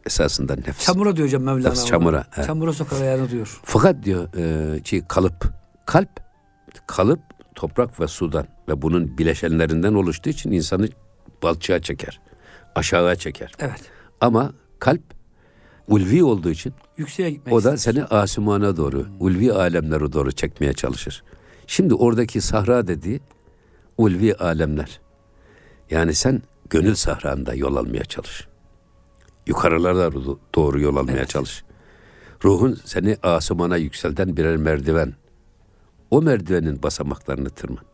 Esasında 0.05 0.55
nefs. 0.55 0.85
Çamura 0.85 1.15
diyor 1.15 1.27
hocam 1.27 1.43
Mevlana. 1.43 1.69
Nefs 1.69 1.85
çamura, 1.85 2.25
he. 2.31 2.43
Çamura 2.43 2.73
sokar 2.73 3.01
ayağını 3.01 3.29
diyor. 3.29 3.59
Fakat 3.63 4.03
diyor 4.03 4.27
e, 4.37 4.83
şey, 4.83 5.07
kalıp, 5.07 5.45
kalp, 5.85 6.09
kalıp 6.87 7.19
toprak 7.55 7.99
ve 7.99 8.07
sudan 8.07 8.47
ve 8.69 8.81
bunun 8.81 9.17
bileşenlerinden 9.17 9.93
oluştuğu 9.93 10.29
için 10.29 10.51
insanı 10.51 10.87
balçığa 11.43 11.79
çeker, 11.81 12.21
aşağıya 12.75 13.15
çeker. 13.15 13.51
Evet. 13.59 13.81
Ama 14.21 14.53
kalp 14.79 15.01
ulvi 15.87 16.23
olduğu 16.23 16.49
için 16.49 16.73
Yükseğe 16.97 17.29
gitmek 17.31 17.55
o 17.55 17.63
da 17.63 17.73
ister. 17.73 17.93
seni 17.93 18.05
asimana 18.05 18.77
doğru, 18.77 19.05
ulvi 19.19 19.53
alemlere 19.53 20.13
doğru 20.13 20.31
çekmeye 20.31 20.73
çalışır. 20.73 21.23
Şimdi 21.67 21.93
oradaki 21.93 22.41
sahra 22.41 22.87
dediği 22.87 23.21
ulvi 23.97 24.35
alemler. 24.35 24.99
Yani 25.89 26.13
sen 26.13 26.41
gönül 26.69 26.95
sahranda 26.95 27.53
yol 27.53 27.75
almaya 27.75 28.05
çalış. 28.05 28.47
Yukarılara 29.47 30.11
doğru- 30.55 30.81
yol 30.81 30.95
almaya 30.95 31.17
Evet. 31.17 31.29
çalış. 31.29 31.63
Ruhun 32.43 32.79
seni 32.85 33.17
asimana 33.23 33.77
yükselten 33.77 34.37
birer 34.37 34.57
merdiven. 34.57 35.13
O 36.11 36.21
merdivenin 36.21 36.83
basamaklarını 36.83 37.49
tırman. 37.49 37.85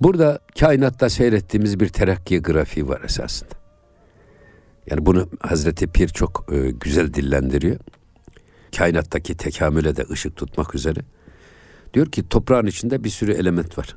Burada 0.00 0.38
kainatta 0.60 1.08
seyrettiğimiz 1.10 1.80
bir 1.80 1.88
terakki 1.88 2.42
grafiği 2.42 2.88
var 2.88 3.00
esasında. 3.04 3.50
Yani 4.90 5.06
bunu 5.06 5.28
Hazreti 5.40 5.86
Pir 5.86 6.08
çok 6.08 6.46
e, 6.52 6.70
güzel 6.70 7.14
dillendiriyor. 7.14 7.76
Kainattaki 8.76 9.36
tekamüle 9.36 9.96
de 9.96 10.04
ışık 10.10 10.36
tutmak 10.36 10.74
üzere. 10.74 11.00
Diyor 11.94 12.06
ki 12.06 12.28
toprağın 12.28 12.66
içinde 12.66 13.04
bir 13.04 13.08
sürü 13.10 13.32
element 13.32 13.78
var. 13.78 13.96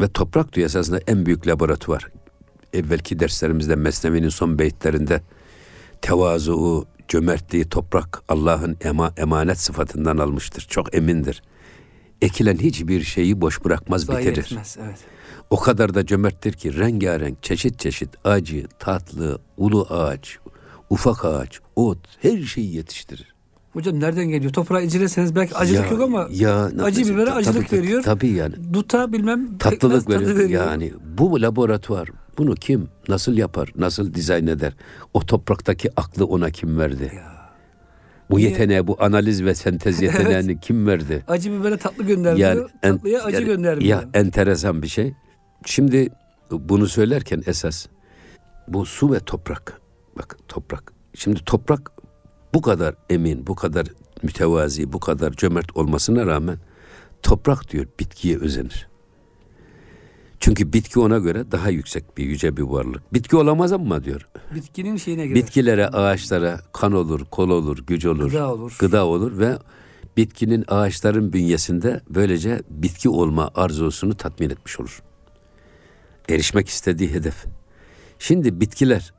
Ve 0.00 0.08
toprak 0.08 0.52
diyor 0.52 0.66
esasında 0.66 0.98
en 1.06 1.26
büyük 1.26 1.46
laboratuvar. 1.46 2.08
Evvelki 2.72 3.18
derslerimizde 3.20 3.76
Mesnevi'nin 3.76 4.28
son 4.28 4.58
beyitlerinde 4.58 5.20
tevazu, 6.02 6.86
cömertliği 7.08 7.64
toprak 7.64 8.22
Allah'ın 8.28 8.76
ema, 8.84 9.12
emanet 9.16 9.58
sıfatından 9.58 10.18
almıştır. 10.18 10.66
Çok 10.70 10.94
emindir. 10.94 11.42
Ekilen 12.22 12.56
hiçbir 12.58 13.02
şeyi 13.02 13.40
boş 13.40 13.64
bırakmaz, 13.64 14.04
Zayi 14.04 14.26
bitirir. 14.26 14.44
etmez, 14.44 14.76
Evet. 14.84 14.98
O 15.50 15.60
kadar 15.60 15.94
da 15.94 16.06
cömerttir 16.06 16.52
ki 16.52 16.78
rengarenk, 16.78 17.42
çeşit 17.42 17.78
çeşit 17.78 18.08
acı, 18.24 18.66
tatlı, 18.78 19.38
ulu 19.56 19.86
ağaç, 19.90 20.38
ufak 20.90 21.24
ağaç, 21.24 21.60
ot 21.76 21.98
her 22.22 22.42
şeyi 22.42 22.74
yetiştirir. 22.76 23.32
Hocam 23.72 24.00
nereden 24.00 24.28
geliyor? 24.28 24.52
Toprağı 24.52 24.84
inceleseniz 24.84 25.34
belki 25.36 25.54
acılık 25.54 25.84
Ya- 25.84 25.90
yok 25.90 26.00
ama 26.02 26.28
ya, 26.30 26.70
acı 26.82 27.08
bibere 27.14 27.30
acılık 27.30 27.68
tabii, 27.68 27.82
veriyor. 27.82 28.02
Tabii 28.02 28.28
yani. 28.28 28.54
duta 28.72 29.12
bilmem 29.12 29.58
Tatlılık 29.58 30.06
pekmez 30.06 30.26
tadı 30.28 30.38
veriyor. 30.38 30.66
Yani 30.66 30.92
bu 31.18 31.42
laboratuvar 31.42 32.08
bunu 32.38 32.54
kim 32.54 32.88
nasıl 33.08 33.36
yapar, 33.36 33.72
nasıl 33.76 34.14
dizayn 34.14 34.46
eder? 34.46 34.72
O 35.14 35.20
topraktaki 35.26 35.90
aklı 36.00 36.24
ona 36.26 36.50
kim 36.50 36.78
verdi? 36.78 37.12
Bu 38.30 38.38
Niye? 38.38 38.48
yeteneği, 38.50 38.86
bu 38.86 38.96
analiz 39.02 39.44
ve 39.44 39.54
sentez 39.54 40.02
yeteneğini 40.02 40.60
kim 40.60 40.86
verdi? 40.86 41.24
Acı 41.28 41.52
bibere 41.52 41.76
tatlı 41.76 42.04
göndermiyor. 42.04 42.70
en- 42.82 42.96
tatlıya 42.96 43.22
acı 43.24 43.36
yani- 43.36 43.46
göndermiyor. 43.46 44.00
Ya 44.02 44.08
enteresan 44.14 44.82
bir 44.82 44.88
şey. 44.88 45.14
Şimdi 45.66 46.08
bunu 46.50 46.86
söylerken 46.88 47.42
esas 47.46 47.86
bu 48.68 48.86
su 48.86 49.12
ve 49.12 49.20
toprak. 49.20 49.80
Bak 50.18 50.36
toprak. 50.48 50.92
Şimdi 51.14 51.44
toprak 51.44 51.90
bu 52.54 52.62
kadar 52.62 52.94
emin, 53.10 53.46
bu 53.46 53.54
kadar 53.54 53.86
mütevazi, 54.22 54.92
bu 54.92 55.00
kadar 55.00 55.32
cömert 55.32 55.76
olmasına 55.76 56.26
rağmen 56.26 56.56
toprak 57.22 57.70
diyor 57.70 57.86
bitkiye 58.00 58.38
özenir. 58.38 58.88
Çünkü 60.42 60.72
bitki 60.72 61.00
ona 61.00 61.18
göre 61.18 61.52
daha 61.52 61.68
yüksek 61.70 62.18
bir 62.18 62.24
yüce 62.24 62.56
bir 62.56 62.62
varlık. 62.62 63.14
Bitki 63.14 63.36
olamaz 63.36 63.72
ama 63.72 64.04
diyor. 64.04 64.28
Bitkinin 64.54 64.96
şeyine 64.96 65.26
göre. 65.26 65.38
Bitkilere, 65.38 65.88
ağaçlara 65.88 66.60
kan 66.72 66.92
olur, 66.92 67.20
kol 67.30 67.50
olur, 67.50 67.78
güç 67.86 68.06
olur, 68.06 68.30
Gıda 68.30 68.52
olur. 68.52 68.76
gıda 68.78 69.06
olur 69.06 69.38
ve 69.38 69.58
bitkinin 70.16 70.64
ağaçların 70.68 71.32
bünyesinde 71.32 72.00
böylece 72.10 72.62
bitki 72.70 73.08
olma 73.08 73.50
arzusunu 73.54 74.14
tatmin 74.16 74.50
etmiş 74.50 74.80
olur. 74.80 75.02
Erişmek 76.28 76.68
istediği 76.68 77.10
hedef. 77.10 77.44
Şimdi 78.18 78.60
bitkiler, 78.60 79.12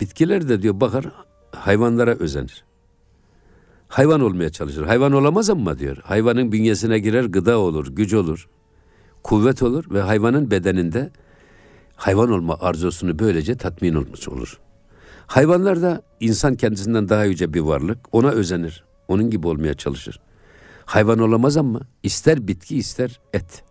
bitkiler 0.00 0.48
de 0.48 0.62
diyor 0.62 0.80
bakar 0.80 1.04
hayvanlara 1.52 2.14
özenir. 2.14 2.64
Hayvan 3.88 4.20
olmaya 4.20 4.50
çalışır. 4.50 4.86
Hayvan 4.86 5.12
olamaz 5.12 5.50
ama 5.50 5.78
diyor. 5.78 5.96
Hayvanın 6.04 6.52
bünyesine 6.52 6.98
girer 6.98 7.24
gıda 7.24 7.58
olur, 7.58 7.86
güç 7.86 8.14
olur, 8.14 8.48
kuvvet 9.22 9.62
olur 9.62 9.84
ve 9.90 10.00
hayvanın 10.00 10.50
bedeninde 10.50 11.10
hayvan 11.96 12.30
olma 12.30 12.56
arzusunu 12.60 13.18
böylece 13.18 13.56
tatmin 13.56 13.94
olmuş 13.94 14.28
olur. 14.28 14.58
Hayvanlar 15.26 15.82
da 15.82 16.02
insan 16.20 16.54
kendisinden 16.54 17.08
daha 17.08 17.24
yüce 17.24 17.54
bir 17.54 17.60
varlık. 17.60 17.98
Ona 18.12 18.30
özenir. 18.30 18.84
Onun 19.08 19.30
gibi 19.30 19.46
olmaya 19.46 19.74
çalışır. 19.74 20.20
Hayvan 20.84 21.18
olamaz 21.18 21.56
ama 21.56 21.80
ister 22.02 22.48
bitki 22.48 22.76
ister 22.76 23.20
et. 23.32 23.64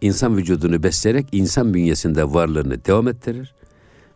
insan 0.00 0.36
vücudunu 0.36 0.82
besleyerek 0.82 1.26
insan 1.32 1.74
bünyesinde 1.74 2.34
varlığını 2.34 2.84
devam 2.84 3.08
ettirir 3.08 3.54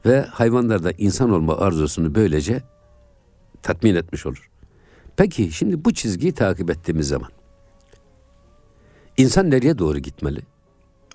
ve 0.07 0.20
hayvanlarda 0.20 0.92
insan 0.98 1.30
olma 1.30 1.59
arzusunu 1.59 2.14
böylece 2.14 2.62
tatmin 3.62 3.94
etmiş 3.94 4.26
olur. 4.26 4.50
Peki 5.16 5.53
şimdi 5.53 5.84
bu 5.84 5.94
çizgiyi 5.94 6.32
takip 6.32 6.70
ettiğimiz 6.70 7.09
zaman 7.09 7.28
insan 9.16 9.50
nereye 9.50 9.78
doğru 9.78 9.98
gitmeli? 9.98 10.40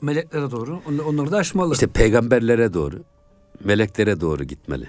Meleklere 0.02 0.52
doğru. 0.52 0.82
Onları 1.06 1.32
da 1.32 1.38
aşmalı. 1.38 1.74
İşte 1.74 1.88
peygamberlere 1.88 2.74
doğru, 2.74 3.04
meleklere 3.64 4.22
doğru 4.22 4.43
gitmeli. 4.43 4.88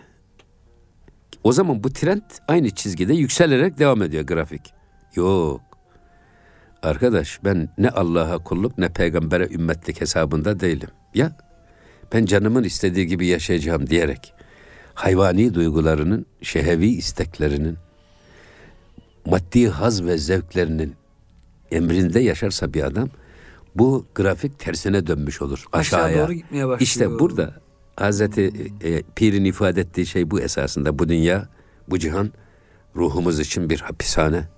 O 1.44 1.52
zaman 1.52 1.84
bu 1.84 1.92
trend 1.92 2.22
aynı 2.48 2.70
çizgide 2.70 3.14
yükselerek 3.14 3.78
devam 3.78 4.02
ediyor 4.02 4.24
grafik. 4.24 4.72
Yok. 5.14 5.60
Arkadaş 6.82 7.40
ben 7.44 7.68
ne 7.78 7.90
Allah'a 7.90 8.38
kulluk 8.38 8.78
ne 8.78 8.88
peygambere 8.88 9.48
ümmetlik 9.50 10.00
hesabında 10.00 10.60
değilim. 10.60 10.88
Ya 11.14 11.36
ben 12.12 12.24
canımın 12.24 12.64
istediği 12.64 13.06
gibi 13.06 13.26
yaşayacağım 13.26 13.86
diyerek 13.86 14.34
hayvani 14.94 15.54
duygularının, 15.54 16.26
şehevi 16.42 16.86
isteklerinin, 16.88 17.76
maddi 19.26 19.68
haz 19.68 20.04
ve 20.04 20.18
zevklerinin 20.18 20.94
emrinde 21.72 22.20
yaşarsa 22.20 22.74
bir 22.74 22.82
adam 22.82 23.08
bu 23.74 24.06
grafik 24.14 24.58
tersine 24.58 25.06
dönmüş 25.06 25.42
olur 25.42 25.64
aşağıya. 25.72 26.06
Aşağı 26.06 26.26
doğru 26.26 26.32
gitmeye 26.32 26.68
başlıyor. 26.68 26.80
İşte 26.80 27.18
burada 27.18 27.54
Hazreti 27.96 28.72
e, 28.84 29.02
Pir'in 29.16 29.44
ifade 29.44 29.80
ettiği 29.80 30.06
şey 30.06 30.30
bu 30.30 30.40
esasında. 30.40 30.98
Bu 30.98 31.08
dünya, 31.08 31.48
bu 31.88 31.98
cihan 31.98 32.32
ruhumuz 32.96 33.40
için 33.40 33.70
bir 33.70 33.80
hapishane. 33.80 34.48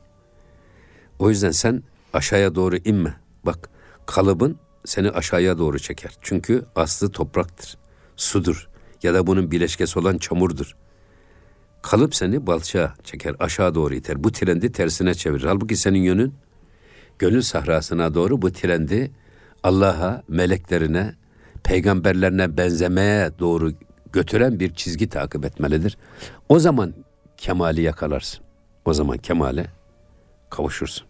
O 1.18 1.30
yüzden 1.30 1.50
sen 1.50 1.82
aşağıya 2.12 2.54
doğru 2.54 2.76
inme. 2.76 3.14
Bak 3.46 3.70
kalıbın 4.06 4.58
seni 4.84 5.10
aşağıya 5.10 5.58
doğru 5.58 5.78
çeker. 5.78 6.18
Çünkü 6.20 6.64
aslı 6.76 7.10
topraktır, 7.10 7.78
sudur 8.16 8.68
ya 9.02 9.14
da 9.14 9.26
bunun 9.26 9.50
bileşkesi 9.50 9.98
olan 9.98 10.18
çamurdur. 10.18 10.76
Kalıp 11.82 12.14
seni 12.14 12.46
balçağa 12.46 12.94
çeker, 13.04 13.36
aşağı 13.38 13.74
doğru 13.74 13.94
iter. 13.94 14.24
Bu 14.24 14.32
trendi 14.32 14.72
tersine 14.72 15.14
çevirir. 15.14 15.44
Halbuki 15.44 15.76
senin 15.76 16.02
yönün 16.02 16.34
gönül 17.20 17.42
sahrasına 17.42 18.14
doğru 18.14 18.42
bu 18.42 18.52
trendi 18.52 19.10
Allah'a, 19.62 20.22
meleklerine, 20.28 21.14
peygamberlerine 21.62 22.56
benzemeye 22.56 23.30
doğru 23.38 23.72
götüren 24.12 24.60
bir 24.60 24.74
çizgi 24.74 25.08
takip 25.08 25.44
etmelidir. 25.44 25.98
O 26.48 26.58
zaman 26.58 26.94
kemali 27.36 27.82
yakalarsın. 27.82 28.44
O 28.84 28.94
zaman 28.94 29.18
kemale 29.18 29.66
kavuşursun. 30.50 31.06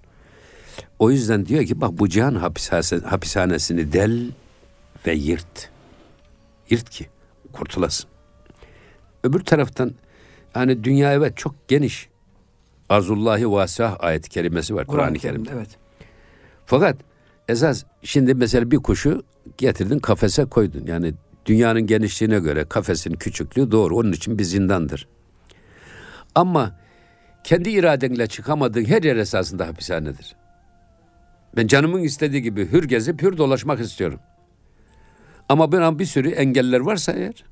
O 0.98 1.11
yüzden 1.11 1.46
diyor 1.46 1.64
ki 1.64 1.80
bak 1.80 1.98
bu 1.98 2.08
cihan 2.08 2.34
hapishanesini 3.04 3.92
del 3.92 4.30
ve 5.06 5.12
yırt. 5.12 5.70
Yırt 6.70 6.90
ki 6.90 7.06
kurtulasın. 7.52 8.11
Öbür 9.24 9.40
taraftan 9.40 9.94
yani 10.56 10.84
dünya 10.84 11.12
evet 11.12 11.36
çok 11.36 11.68
geniş. 11.68 12.08
Azullahi 12.88 13.50
vasah 13.50 13.96
ayet-i 14.00 14.28
kerimesi 14.28 14.74
var 14.74 14.86
Kur'an-ı 14.86 15.18
Kerim'de. 15.18 15.50
Evet. 15.54 15.80
Fakat 16.71 16.97
esas 17.49 17.85
şimdi 18.03 18.35
mesela 18.35 18.71
bir 18.71 18.77
kuşu 18.77 19.23
getirdin 19.59 19.99
kafese 19.99 20.45
koydun. 20.45 20.87
Yani 20.87 21.14
dünyanın 21.47 21.87
genişliğine 21.87 22.39
göre 22.39 22.64
kafesin 22.64 23.12
küçüklüğü 23.12 23.71
doğru. 23.71 23.97
Onun 23.97 24.12
için 24.12 24.39
bir 24.39 24.45
zindandır. 24.45 25.09
Ama 26.35 26.79
kendi 27.45 27.71
iradenle 27.71 28.27
çıkamadığın 28.27 28.85
her 28.85 29.03
yer 29.03 29.16
esasında 29.16 29.66
hapishanedir. 29.66 30.37
Ben 31.57 31.66
canımın 31.66 32.03
istediği 32.03 32.43
gibi 32.43 32.73
hür 32.73 32.85
gezip 32.85 33.23
hür 33.23 33.37
dolaşmak 33.37 33.81
istiyorum. 33.81 34.21
Ama 35.49 35.73
bir 35.73 35.79
an 35.79 35.99
bir 35.99 36.07
sürü 36.07 36.31
engeller 36.31 36.81
varsa 36.81 37.12
eğer 37.12 37.45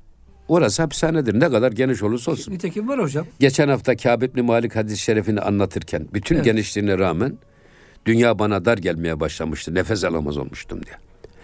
orası 0.47 0.81
hapishanedir. 0.81 1.39
Ne 1.39 1.49
kadar 1.49 1.71
geniş 1.71 2.03
olursa 2.03 2.31
olsun. 2.31 2.51
Nitekim 2.51 2.87
var 2.87 3.01
hocam. 3.01 3.25
Geçen 3.39 3.69
hafta 3.69 3.95
Kâb 3.95 4.21
İbni 4.21 4.41
Malik 4.41 4.75
hadis-i 4.75 4.97
şerifini 4.97 5.41
anlatırken 5.41 6.07
bütün 6.13 6.35
evet. 6.35 6.45
genişliğine 6.45 6.97
rağmen 6.97 7.37
dünya 8.09 8.39
bana 8.39 8.65
dar 8.65 8.77
gelmeye 8.77 9.19
başlamıştı. 9.19 9.75
Nefes 9.75 10.03
alamaz 10.03 10.37
olmuştum 10.37 10.81
diye. 10.85 10.95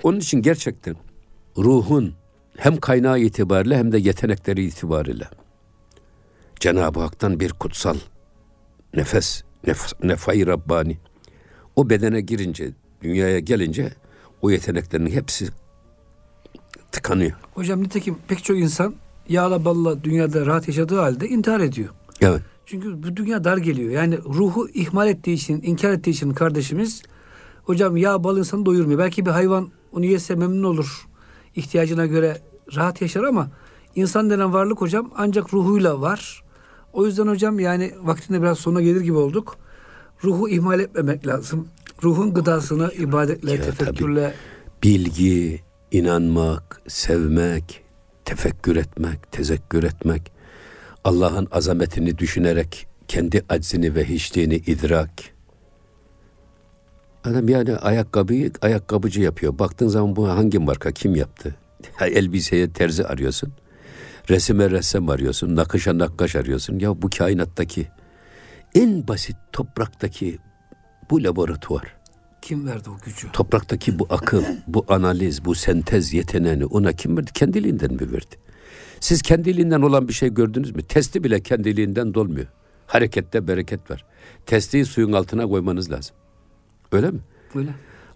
Onun 0.04 0.20
için 0.20 0.42
gerçekten 0.42 0.96
ruhun 1.58 2.14
hem 2.58 2.78
kaynağı 2.78 3.20
itibariyle 3.20 3.78
hem 3.78 3.92
de 3.92 3.98
yetenekleri 3.98 4.66
itibariyle 4.66 5.28
Cenab-ı 6.60 7.00
Hak'tan 7.00 7.40
bir 7.40 7.52
kutsal 7.52 7.96
nefes, 8.94 9.44
nef 9.68 10.04
nefai 10.04 10.48
Rabbani 10.48 10.98
o 11.76 11.90
bedene 11.90 12.22
girince, 12.22 12.72
dünyaya 13.02 13.40
gelince 13.40 13.94
o 14.42 14.52
yeteneklerin 14.52 15.08
hepsi 15.08 15.48
tıkanıyor. 16.92 17.38
Hocam 17.54 17.84
nitekim 17.84 18.18
pek 18.28 18.44
çok 18.44 18.58
insan 18.58 18.96
yağla 19.30 19.66
balla 19.66 20.04
dünyada 20.04 20.46
rahat 20.46 20.68
yaşadığı 20.68 21.00
halde 21.00 21.28
intihar 21.28 21.60
ediyor. 21.60 21.90
Evet. 22.22 22.42
Çünkü 22.66 23.04
bu 23.04 23.16
dünya 23.16 23.44
dar 23.44 23.58
geliyor. 23.58 23.92
Yani 23.92 24.18
ruhu 24.18 24.70
ihmal 24.74 25.08
ettiği 25.08 25.34
için, 25.34 25.62
inkar 25.62 25.92
ettiği 25.92 26.10
için 26.10 26.32
kardeşimiz 26.32 27.02
hocam 27.64 27.98
yağ 27.98 28.24
bal 28.24 28.38
insanı 28.38 28.66
doyurmuyor. 28.66 29.00
Belki 29.00 29.26
bir 29.26 29.32
hayvan 29.32 29.70
onu 29.92 30.06
yese 30.06 30.36
memnun 30.36 30.64
olur. 30.64 31.08
İhtiyacına 31.56 32.06
göre 32.06 32.42
rahat 32.76 33.02
yaşar 33.02 33.24
ama 33.24 33.50
insan 33.96 34.30
denen 34.30 34.54
varlık 34.54 34.82
hocam 34.82 35.12
ancak 35.16 35.54
ruhuyla 35.54 36.02
var. 36.02 36.44
O 36.94 37.06
yüzden 37.06 37.28
hocam 37.28 37.60
yani 37.60 37.92
vaktinde 38.02 38.42
biraz 38.42 38.60
sona 38.60 38.82
gelir 38.82 39.02
gibi 39.02 39.18
olduk. 39.18 39.58
Ruhu 40.24 40.50
ihmal 40.50 40.80
etmemek 40.80 41.28
lazım. 41.28 41.68
Ruhun 42.04 42.34
gıdasını 42.34 42.92
ibadetle, 42.94 43.52
ya, 43.52 43.62
tefekkürle. 43.62 44.22
Tabii. 44.24 44.84
Bilgi, 44.84 45.62
inanmak, 45.92 46.82
sevmek, 46.88 47.84
tefekkür 48.26 48.76
etmek, 48.76 49.32
tezekkür 49.32 49.84
etmek, 49.84 50.32
Allah'ın 51.06 51.48
azametini 51.52 52.18
düşünerek 52.18 52.88
kendi 53.08 53.44
aczini 53.50 53.96
ve 53.96 54.10
hiçliğini 54.10 54.56
idrak. 54.56 55.12
Adam 57.24 57.50
yani 57.50 57.76
ayakkabıyı 57.76 58.52
ayakkabıcı 58.62 59.22
yapıyor. 59.22 59.60
Baktığın 59.60 59.88
zaman 59.88 60.16
bu 60.16 60.30
hangi 60.30 60.60
marka 60.60 60.92
kim 60.92 61.16
yaptı? 61.16 61.56
Elbiseye 62.02 62.74
terzi 62.74 63.06
arıyorsun. 63.06 63.54
Resime 64.30 64.70
ressam 64.72 65.10
arıyorsun. 65.10 65.56
Nakışa 65.56 65.98
nakkaş 65.98 66.36
arıyorsun. 66.36 66.80
Ya 66.80 67.02
bu 67.02 67.10
kainattaki 67.18 67.88
en 68.76 69.08
basit 69.08 69.38
topraktaki 69.54 70.40
bu 71.10 71.24
laboratuvar. 71.24 71.96
Kim 72.42 72.68
verdi 72.68 72.90
o 72.90 72.98
gücü? 73.06 73.32
Topraktaki 73.32 74.00
bu 74.00 74.08
akıl, 74.10 74.44
bu 74.68 74.86
analiz, 74.88 75.46
bu 75.46 75.56
sentez 75.56 76.14
yeteneğini 76.14 76.66
ona 76.66 76.94
kim 76.94 77.18
verdi? 77.18 77.32
Kendiliğinden 77.34 77.94
mi 77.94 78.12
verdi? 78.12 78.45
Siz 79.06 79.22
kendiliğinden 79.22 79.82
olan 79.82 80.08
bir 80.08 80.14
şey 80.14 80.34
gördünüz 80.34 80.76
mü? 80.76 80.84
Testi 80.84 81.24
bile 81.24 81.40
kendiliğinden 81.42 82.14
dolmuyor. 82.14 82.46
Harekette 82.88 83.48
bereket 83.48 83.92
var. 83.92 84.06
Testiyi 84.46 84.86
suyun 84.86 85.12
altına 85.12 85.48
koymanız 85.48 85.92
lazım. 85.92 86.16
Öyle 86.92 87.12
mi? 87.12 87.20
Öyle. 87.56 87.70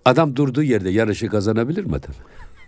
Adam 0.05 0.35
durduğu 0.35 0.63
yerde 0.63 0.89
yarışı 0.89 1.27
kazanabilir 1.27 1.85
mi 1.85 1.95
adam? 1.95 2.11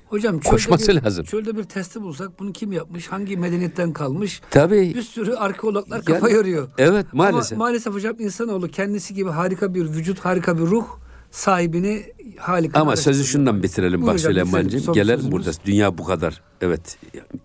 Hocam 0.08 0.40
koşması 0.46 0.92
bir, 0.92 1.04
lazım. 1.04 1.26
Çölde 1.26 1.58
bir 1.58 1.64
testi 1.64 2.02
bulsak 2.02 2.40
bunu 2.40 2.54
kim 2.54 2.72
yapmış? 2.72 3.08
Hangi 3.08 3.38
medeniyetten 3.38 3.94
kalmış? 3.94 4.42
Tabii. 4.50 4.94
Bir 4.96 5.02
sürü 5.02 5.34
arkeologlar 5.34 6.06
kafa 6.06 6.30
yani, 6.30 6.38
yoruyor. 6.38 6.68
Evet 6.78 7.06
maalesef. 7.14 7.58
Ama 7.58 7.66
maalesef 7.66 7.94
hocam 7.94 8.16
insanoğlu 8.20 8.68
kendisi 8.68 9.14
gibi 9.14 9.30
harika 9.30 9.74
bir 9.74 9.86
vücut, 9.86 10.20
harika 10.20 10.58
bir 10.58 10.64
ruh 10.64 10.88
sahibini 11.32 12.04
harika. 12.38 12.80
Ama 12.80 12.96
sözü 12.96 13.26
şundan 13.26 13.64
bitirelim 13.64 14.08
bak 14.08 14.20
Süleyman'cığım. 14.20 14.94
Gelelim 14.94 15.32
burada. 15.32 15.52
Dünya 15.66 15.98
bu 15.98 16.04
kadar. 16.04 16.42
Evet 16.62 16.98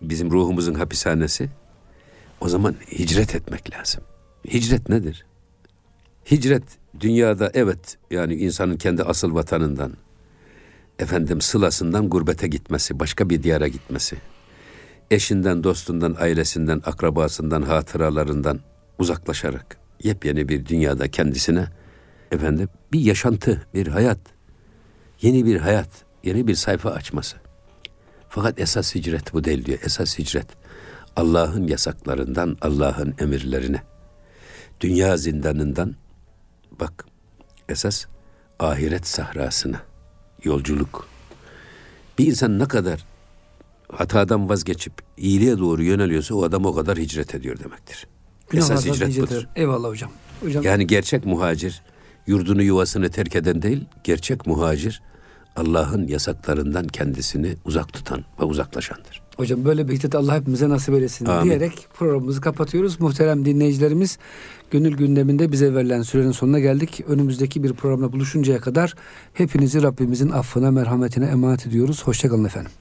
bizim 0.03 0.30
ruhumuzun 0.30 0.74
hapishanesi. 0.74 1.49
O 2.41 2.49
zaman 2.49 2.74
hicret 2.93 3.34
etmek 3.34 3.78
lazım. 3.78 4.03
Hicret 4.53 4.89
nedir? 4.89 5.26
Hicret 6.30 6.62
dünyada 7.01 7.51
evet 7.55 7.99
yani 8.11 8.34
insanın 8.34 8.76
kendi 8.76 9.03
asıl 9.03 9.34
vatanından, 9.34 9.93
efendim 10.99 11.41
sılasından 11.41 12.09
gurbete 12.09 12.47
gitmesi, 12.49 13.01
başka 13.01 13.30
bir 13.30 13.43
diyara 13.43 13.68
gitmesi. 13.68 14.16
Eşinden, 15.11 15.64
dostundan, 15.64 16.16
ailesinden, 16.20 16.82
akrabasından, 16.87 17.62
hatıralarından 17.62 18.61
uzaklaşarak 18.99 19.76
yepyeni 20.03 20.49
bir 20.49 20.66
dünyada 20.66 21.11
kendisine 21.11 21.66
efendim 22.33 22.68
bir 22.93 23.01
yaşantı, 23.01 23.66
bir 23.74 23.87
hayat, 23.87 24.18
yeni 25.22 25.47
bir 25.47 25.57
hayat, 25.57 25.89
yeni 26.24 26.47
bir 26.47 26.55
sayfa 26.55 26.91
açması. 26.91 27.37
Fakat 28.29 28.61
esas 28.61 28.95
hicret 28.95 29.33
bu 29.33 29.45
değil 29.45 29.64
diyor. 29.64 29.79
Esas 29.83 30.18
hicret 30.18 30.47
Allah'ın 31.16 31.66
yasaklarından 31.66 32.57
Allah'ın 32.61 33.14
emirlerine. 33.18 33.83
Dünya 34.81 35.16
zindanından 35.16 35.97
bak 36.81 37.07
esas 37.68 38.07
ahiret 38.59 39.07
sahrasına 39.07 39.83
yolculuk. 40.45 41.09
Bir 42.18 42.27
insan 42.27 42.59
ne 42.59 42.68
kadar 42.68 43.07
hatadan 43.93 44.49
vazgeçip 44.49 44.93
iyiliğe 45.16 45.59
doğru 45.59 45.83
yöneliyorsa 45.83 46.35
o 46.35 46.43
adam 46.43 46.66
o 46.66 46.74
kadar 46.74 46.99
hicret 46.99 47.35
ediyor 47.35 47.59
demektir. 47.59 48.07
Esas 48.53 48.87
hicret, 48.87 49.20
budur. 49.20 49.49
Eyvallah 49.57 49.89
hocam. 49.89 50.11
hocam. 50.41 50.62
Yani 50.62 50.87
gerçek 50.87 51.27
muhacir 51.27 51.83
yurdunu 52.27 52.62
yuvasını 52.62 53.11
terk 53.11 53.37
eden 53.37 53.62
değil, 53.62 53.85
gerçek 54.05 54.47
muhacir 54.47 55.03
Allah'ın 55.57 56.07
yasaklarından 56.07 56.87
kendisini 56.87 57.57
uzak 57.64 57.93
tutan 57.93 58.24
ve 58.41 58.45
uzaklaşandır. 58.45 59.22
Hocam 59.37 59.64
böyle 59.64 59.89
bir 59.89 59.95
hikmet 59.95 60.14
Allah 60.14 60.37
hepimize 60.37 60.68
nasip 60.68 60.95
eylesin 60.95 61.27
Amin. 61.27 61.51
diyerek 61.51 61.89
programımızı 61.95 62.41
kapatıyoruz. 62.41 63.01
Muhterem 63.01 63.45
dinleyicilerimiz 63.45 64.18
gönül 64.70 64.97
gündeminde 64.97 65.53
bize 65.53 65.74
verilen 65.74 66.03
sürenin 66.03 66.33
sonuna 66.33 66.59
geldik. 66.59 67.01
Önümüzdeki 67.09 67.62
bir 67.62 67.72
programda 67.72 68.12
buluşuncaya 68.12 68.61
kadar 68.61 68.95
hepinizi 69.35 69.83
Rabbimizin 69.83 70.31
affına 70.31 70.70
merhametine 70.70 71.27
emanet 71.27 71.66
ediyoruz. 71.66 72.07
Hoşçakalın 72.07 72.45
efendim. 72.45 72.72